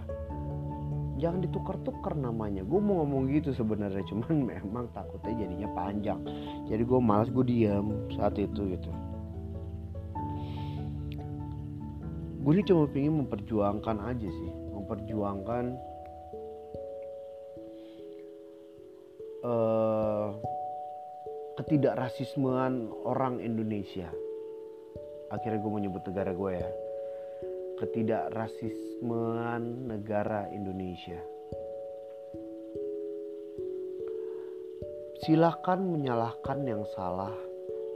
jangan 1.19 1.43
ditukar-tukar 1.43 2.15
namanya. 2.15 2.63
Gue 2.63 2.79
mau 2.79 3.03
ngomong 3.03 3.27
gitu 3.27 3.51
sebenarnya 3.51 4.07
cuman 4.07 4.35
memang 4.55 4.87
takutnya 4.95 5.35
jadinya 5.35 5.69
panjang. 5.75 6.23
Jadi 6.71 6.81
gue 6.87 6.99
malas 7.03 7.27
gue 7.27 7.43
diam 7.43 8.07
saat 8.15 8.39
itu 8.39 8.79
gitu. 8.79 8.91
Gue 12.39 12.51
ini 12.55 12.63
cuma 12.63 12.87
pengen 12.87 13.27
memperjuangkan 13.27 13.99
aja 13.99 14.29
sih. 14.31 14.51
Memperjuangkan 14.71 15.75
uh, 19.43 20.39
ketidakrasismean 21.59 22.87
orang 23.03 23.43
Indonesia 23.43 24.07
akhirnya 25.27 25.59
gue 25.59 25.71
menyebut 25.75 26.07
negara 26.07 26.31
gue 26.31 26.51
ya 26.55 26.71
ketidakrasismean 27.79 29.87
negara 29.87 30.51
Indonesia. 30.51 31.23
Silakan 35.23 35.95
menyalahkan 35.95 36.59
yang 36.67 36.83
salah, 36.95 37.31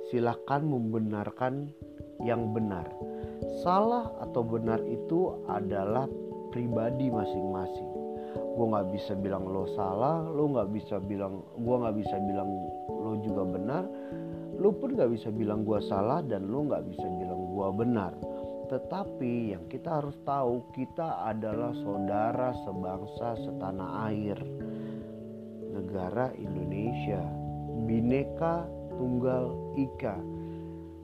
silakan 0.08 0.72
membenarkan 0.72 1.76
yang 2.24 2.56
benar. 2.56 2.88
Salah 3.64 4.12
atau 4.24 4.44
benar 4.44 4.80
itu 4.88 5.36
adalah 5.52 6.08
pribadi 6.52 7.12
masing-masing. 7.12 7.92
Gue 8.56 8.66
nggak 8.72 8.88
bisa 8.92 9.16
bilang 9.20 9.52
lo 9.52 9.68
salah, 9.76 10.24
lo 10.24 10.48
nggak 10.52 10.70
bisa 10.72 11.00
bilang, 11.04 11.44
gue 11.60 11.76
nggak 11.76 11.96
bisa 12.00 12.16
bilang 12.24 12.50
lo 13.04 13.20
juga 13.20 13.44
benar. 13.44 13.84
Lo 14.56 14.72
pun 14.72 14.96
nggak 14.96 15.12
bisa 15.12 15.28
bilang 15.28 15.68
gue 15.68 15.84
salah 15.84 16.24
dan 16.24 16.48
lo 16.48 16.64
nggak 16.64 16.88
bisa 16.88 17.04
bilang 17.04 17.52
gue 17.52 17.70
benar 17.76 18.16
tetapi 18.74 19.54
yang 19.54 19.70
kita 19.70 20.02
harus 20.02 20.18
tahu 20.24 20.66
kita 20.74 21.28
adalah 21.28 21.76
saudara 21.84 22.56
sebangsa 22.64 23.38
setanah 23.44 24.10
air. 24.10 24.40
Negara 25.74 26.34
Indonesia 26.40 27.22
bineka 27.86 28.66
tunggal 28.96 29.54
ika. 29.76 30.18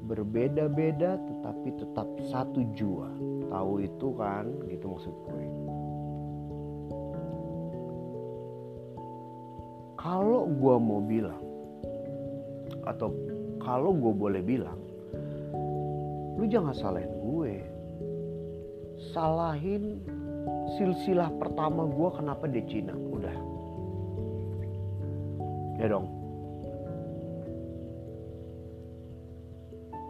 Berbeda-beda 0.09 1.21
tetapi 1.21 1.69
tetap 1.77 2.07
satu 2.31 2.65
jua. 2.73 3.13
Tahu 3.53 3.85
itu 3.85 4.07
kan? 4.17 4.49
Gitu 4.65 4.85
maksud 4.89 5.13
gue. 5.27 5.45
Kalau 9.99 10.47
gue 10.47 10.75
mau 10.79 11.03
bilang 11.03 11.43
atau 12.87 13.11
kalau 13.59 13.91
gue 13.95 14.13
boleh 14.13 14.41
bilang 14.43 14.79
lu 16.39 16.47
jangan 16.47 16.71
salahin 16.71 17.11
gue. 17.19 17.53
Salahin 19.11 19.99
silsilah 20.79 21.27
pertama 21.35 21.83
gue 21.83 22.09
kenapa 22.15 22.47
di 22.47 22.61
Cina 22.63 22.95
udah. 22.95 23.37
Ya 25.83 25.87
dong. 25.91 26.07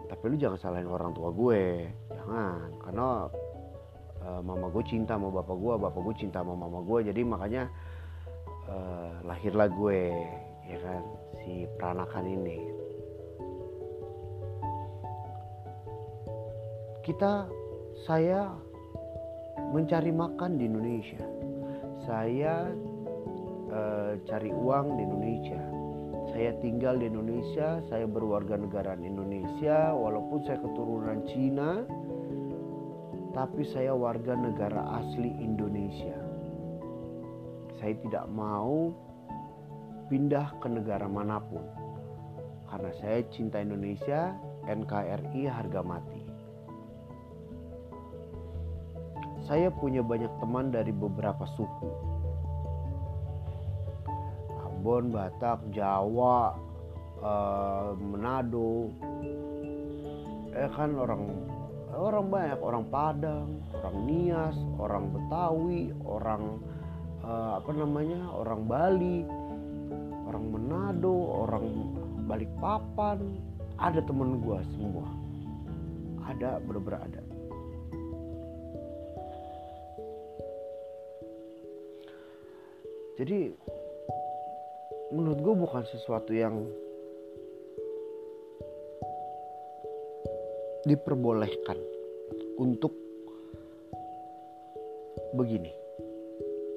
Tapi 0.06 0.24
lu 0.30 0.36
jangan 0.38 0.58
salahin 0.58 0.86
orang 0.86 1.10
tua 1.14 1.34
gue 1.34 1.90
jangan. 2.14 2.68
Karena 2.78 3.08
uh, 4.22 4.40
mama 4.44 4.70
gue 4.70 4.84
cinta 4.86 5.18
sama 5.18 5.34
bapak 5.34 5.56
gue 5.58 5.74
bapak 5.82 6.00
gue 6.06 6.14
cinta 6.14 6.46
sama 6.46 6.54
mama 6.54 6.78
gue 6.86 7.10
jadi 7.10 7.20
makanya 7.26 7.62
uh, 8.70 9.12
lahirlah 9.26 9.68
gue 9.70 10.00
ya 10.70 10.78
kan 10.78 11.02
si 11.42 11.64
peranakan 11.78 12.26
ini 12.28 12.80
kita 17.10 17.48
saya 18.06 18.54
mencari 19.74 20.14
makan 20.14 20.56
di 20.56 20.64
Indonesia. 20.68 21.24
Saya 22.06 22.70
uh, 23.70 24.12
cari 24.24 24.50
uang 24.54 24.86
di 24.94 25.02
Indonesia. 25.04 25.62
Saya 26.30 26.54
tinggal 26.62 27.02
di 27.02 27.10
Indonesia, 27.10 27.82
saya 27.90 28.06
berwarga 28.06 28.54
negara 28.54 28.94
Indonesia 28.94 29.90
walaupun 29.90 30.46
saya 30.46 30.62
keturunan 30.62 31.26
Cina 31.26 31.82
tapi 33.30 33.62
saya 33.62 33.94
warga 33.94 34.34
negara 34.34 35.02
asli 35.02 35.34
Indonesia. 35.38 36.14
Saya 37.78 37.94
tidak 38.06 38.26
mau 38.30 38.94
pindah 40.10 40.58
ke 40.58 40.66
negara 40.66 41.06
mana 41.06 41.38
pun 41.38 41.62
karena 42.66 42.90
saya 42.98 43.22
cinta 43.30 43.62
Indonesia, 43.62 44.34
NKRI 44.66 45.46
harga 45.46 45.82
mati. 45.82 46.30
saya 49.50 49.66
punya 49.66 49.98
banyak 49.98 50.30
teman 50.38 50.70
dari 50.70 50.94
beberapa 50.94 51.42
suku. 51.58 51.90
Ambon, 54.62 55.10
Batak, 55.10 55.74
Jawa, 55.74 56.54
uh, 57.18 57.98
Manado. 57.98 58.94
Eh 60.54 60.70
kan 60.70 60.94
orang 60.94 61.34
orang 61.90 62.30
banyak, 62.30 62.60
orang 62.62 62.84
Padang, 62.94 63.58
orang 63.74 63.96
Nias, 64.06 64.56
orang 64.78 65.10
Betawi, 65.10 65.90
orang 66.06 66.62
uh, 67.26 67.58
apa 67.58 67.70
namanya, 67.74 68.30
orang 68.30 68.70
Bali, 68.70 69.26
orang 70.30 70.44
Manado, 70.54 71.14
orang 71.44 71.66
Balikpapan. 72.30 73.18
Ada 73.76 74.00
temen 74.06 74.38
gue 74.40 74.58
semua. 74.78 75.06
Ada 76.30 76.62
bener-bener 76.62 77.02
ada. 77.02 77.20
jadi 83.20 83.52
menurut 85.12 85.38
gue 85.44 85.54
bukan 85.60 85.84
sesuatu 85.92 86.32
yang 86.32 86.64
diperbolehkan 90.88 91.76
untuk 92.56 92.96
begini 95.36 95.68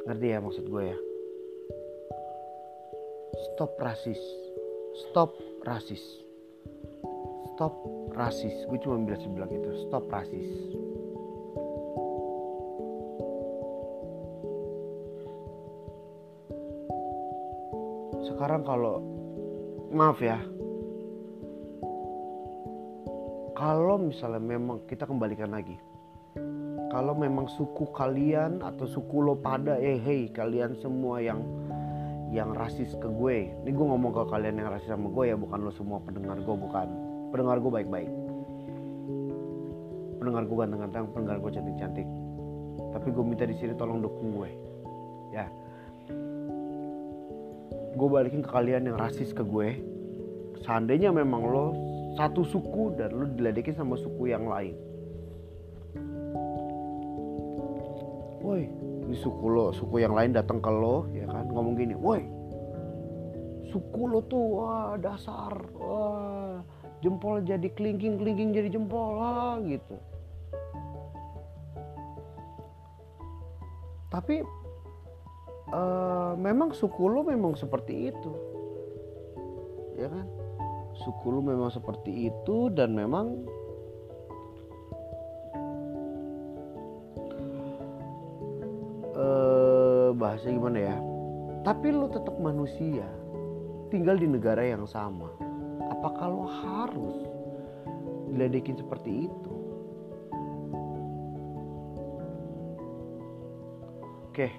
ngerti 0.03 0.35
ya 0.35 0.43
maksud 0.43 0.67
gue 0.67 0.83
ya 0.91 0.97
stop 3.33 3.73
rasis. 3.81 4.21
Stop 5.09 5.33
rasis. 5.65 6.03
Stop 7.53 7.73
rasis. 8.13 8.53
Gue 8.69 8.77
cuma 8.81 9.01
bilang 9.01 9.33
bilang 9.33 9.51
itu 9.53 9.69
stop 9.89 10.05
rasis. 10.09 10.49
Sekarang 18.29 18.61
kalau 18.65 19.01
maaf 19.89 20.21
ya. 20.21 20.37
Kalau 23.53 23.95
misalnya 24.01 24.41
memang 24.41 24.83
kita 24.89 25.05
kembalikan 25.07 25.53
lagi. 25.53 25.77
Kalau 26.93 27.17
memang 27.17 27.49
suku 27.49 27.89
kalian 27.89 28.61
atau 28.61 28.85
suku 28.85 29.17
lo 29.25 29.33
pada 29.33 29.81
eh 29.81 29.97
hey 29.97 30.29
kalian 30.29 30.77
semua 30.77 31.17
yang 31.21 31.41
yang 32.33 32.49
rasis 32.57 32.97
ke 32.97 33.05
gue. 33.05 33.53
Ini 33.61 33.69
gue 33.69 33.85
ngomong 33.85 34.09
ke 34.09 34.21
kalian 34.33 34.57
yang 34.57 34.73
rasis 34.73 34.89
sama 34.89 35.13
gue 35.13 35.29
ya 35.29 35.37
bukan 35.37 35.61
lo 35.61 35.69
semua 35.69 36.01
pendengar 36.01 36.41
gue 36.41 36.55
bukan. 36.57 36.87
Pendengar 37.29 37.61
gue 37.61 37.71
baik-baik. 37.71 38.11
Pendengar 40.17 40.43
gue 40.49 40.57
ganteng-ganteng 40.57 41.05
pendengar 41.13 41.37
gue 41.37 41.51
cantik-cantik. 41.53 42.07
Tapi 42.89 43.07
gue 43.13 43.23
minta 43.23 43.45
di 43.45 43.53
sini 43.53 43.77
tolong 43.77 44.01
dukung 44.01 44.33
gue 44.33 44.49
ya. 45.29 45.45
Gue 47.93 48.07
balikin 48.09 48.41
ke 48.41 48.49
kalian 48.49 48.89
yang 48.89 48.97
rasis 48.97 49.29
ke 49.29 49.45
gue. 49.45 49.77
Seandainya 50.65 51.13
memang 51.13 51.45
lo 51.45 51.65
satu 52.17 52.41
suku 52.41 52.97
dan 52.97 53.13
lo 53.13 53.29
diledekin 53.29 53.77
sama 53.77 53.93
suku 53.93 54.33
yang 54.33 54.49
lain. 54.49 54.73
Woi 58.41 58.65
ini 59.03 59.15
suku 59.15 59.45
lo 59.47 59.69
suku 59.69 60.01
yang 60.01 60.15
lain 60.15 60.33
datang 60.33 60.57
ke 60.63 60.71
lo 60.71 61.05
ya 61.13 61.22
ngomong 61.53 61.77
gini 61.77 61.95
woi 61.95 62.25
suku 63.73 64.01
lo 64.05 64.21
tuh 64.29 64.45
wah 64.61 64.93
dasar 65.01 65.53
wah 65.77 66.61
jempol 67.03 67.43
jadi 67.43 67.67
kelingking 67.75 68.15
kelingking 68.15 68.55
jadi 68.55 68.69
jempol 68.71 69.19
lah 69.19 69.59
gitu. 69.67 69.99
Tapi 74.07 74.45
uh, 75.75 76.37
memang 76.39 76.71
suku 76.71 77.11
lo 77.11 77.27
memang 77.27 77.59
seperti 77.59 78.13
itu. 78.13 78.31
Ya 79.99 80.07
kan? 80.07 80.23
Suku 81.03 81.27
lo 81.33 81.41
memang 81.43 81.73
seperti 81.73 82.31
itu 82.31 82.71
dan 82.71 82.95
memang 82.95 83.41
uh, 89.17 90.15
bahasa 90.15 90.47
gimana 90.47 90.77
ya 90.77 91.12
tapi 91.63 91.89
lo 91.89 92.11
tetap 92.11 92.35
manusia 92.39 93.07
tinggal 93.89 94.19
di 94.19 94.27
negara 94.27 94.63
yang 94.63 94.85
sama 94.87 95.31
apakah 95.89 96.27
lo 96.29 96.45
harus 96.47 97.17
diledekin 98.29 98.77
seperti 98.77 99.31
itu 99.31 99.63
Oke. 104.33 104.49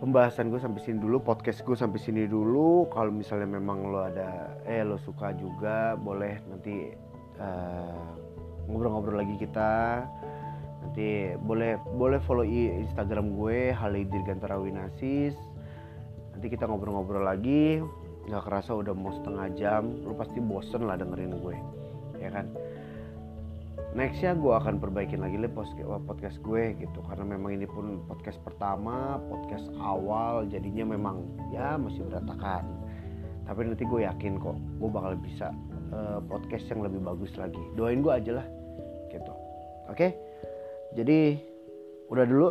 Pembahasan 0.00 0.48
gue 0.48 0.56
sampai 0.56 0.80
sini 0.80 0.96
dulu, 0.96 1.20
podcast 1.20 1.60
gue 1.60 1.76
sampai 1.76 2.00
sini 2.00 2.24
dulu. 2.24 2.88
Kalau 2.88 3.12
misalnya 3.12 3.44
memang 3.44 3.92
lo 3.92 4.00
ada 4.00 4.56
eh 4.64 4.80
lo 4.80 4.96
suka 4.96 5.36
juga, 5.36 5.92
boleh 6.00 6.40
nanti 6.48 6.88
ngobrol 7.36 8.96
ngobrol-ngobrol 8.96 9.20
lagi 9.20 9.36
kita. 9.44 10.08
Nanti 10.80 11.36
boleh 11.36 11.76
boleh 12.00 12.16
follow 12.24 12.48
Instagram 12.48 13.36
gue 13.36 13.76
Halidir 13.76 14.24
Gantara 14.24 14.56
Winasis. 14.56 15.36
Nanti 16.40 16.56
kita 16.56 16.64
ngobrol-ngobrol 16.64 17.20
lagi. 17.20 17.84
Gak 18.24 18.48
kerasa 18.48 18.72
udah 18.72 18.96
mau 18.96 19.12
setengah 19.12 19.52
jam, 19.60 20.00
lo 20.08 20.16
pasti 20.16 20.40
bosen 20.40 20.88
lah 20.88 20.96
dengerin 20.96 21.36
gue, 21.36 21.56
ya 22.16 22.32
kan? 22.32 22.48
nextnya 23.92 24.32
gue 24.38 24.54
akan 24.54 24.80
perbaikin 24.80 25.20
lagi 25.20 25.36
deh 25.36 25.52
podcast 25.52 26.40
gue 26.40 26.80
gitu. 26.80 27.04
Karena 27.04 27.36
memang 27.36 27.60
ini 27.60 27.68
pun 27.68 28.00
podcast 28.08 28.40
pertama 28.40 29.20
podcast 29.28 29.68
awal. 29.84 30.48
Jadinya 30.48 30.96
memang 30.96 31.28
ya 31.52 31.76
masih 31.76 32.08
berantakan. 32.08 32.64
Tapi 33.44 33.60
nanti 33.68 33.84
gue 33.84 34.00
yakin 34.08 34.40
kok 34.40 34.56
gue 34.56 34.88
bakal 34.88 35.20
bisa 35.20 35.52
uh, 35.92 36.24
podcast 36.24 36.64
yang 36.72 36.80
lebih 36.80 37.04
bagus 37.04 37.36
lagi. 37.36 37.60
Doain 37.76 38.00
gue 38.00 38.16
aja 38.16 38.40
lah 38.40 38.46
gitu. 39.12 39.32
Oke? 39.92 40.16
Jadi 40.96 41.36
udah 42.08 42.24
dulu. 42.24 42.48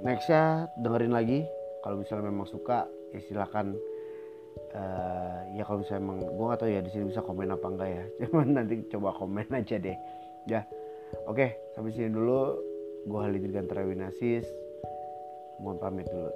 Nextnya 0.00 0.72
dengerin 0.80 1.12
lagi 1.12 1.44
kalau 1.82 2.00
misalnya 2.00 2.30
memang 2.30 2.48
suka 2.48 2.86
ya 3.12 3.20
silakan 3.26 3.76
uh, 4.72 5.40
ya 5.52 5.62
kalau 5.66 5.82
misalnya 5.82 6.02
emang 6.02 6.18
gue 6.22 6.44
gak 6.48 6.60
tau 6.62 6.70
ya 6.70 6.80
di 6.80 6.90
sini 6.94 7.04
bisa 7.10 7.20
komen 7.20 7.52
apa 7.52 7.66
enggak 7.68 7.90
ya. 7.90 8.04
Cuman 8.30 8.46
nanti 8.56 8.74
coba 8.88 9.12
komen 9.12 9.46
aja 9.52 9.76
deh. 9.76 9.98
Ya 10.48 10.64
oke 11.28 11.74
sampai 11.74 11.92
sini 11.92 12.08
dulu. 12.08 12.56
Gue 13.02 13.18
Halid 13.18 13.44
Gantara 13.50 13.82
Winasis. 13.82 14.46
Mohon 15.58 15.78
pamit 15.82 16.06
dulu. 16.06 16.30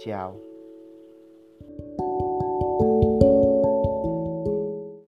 Ciao 0.00 0.53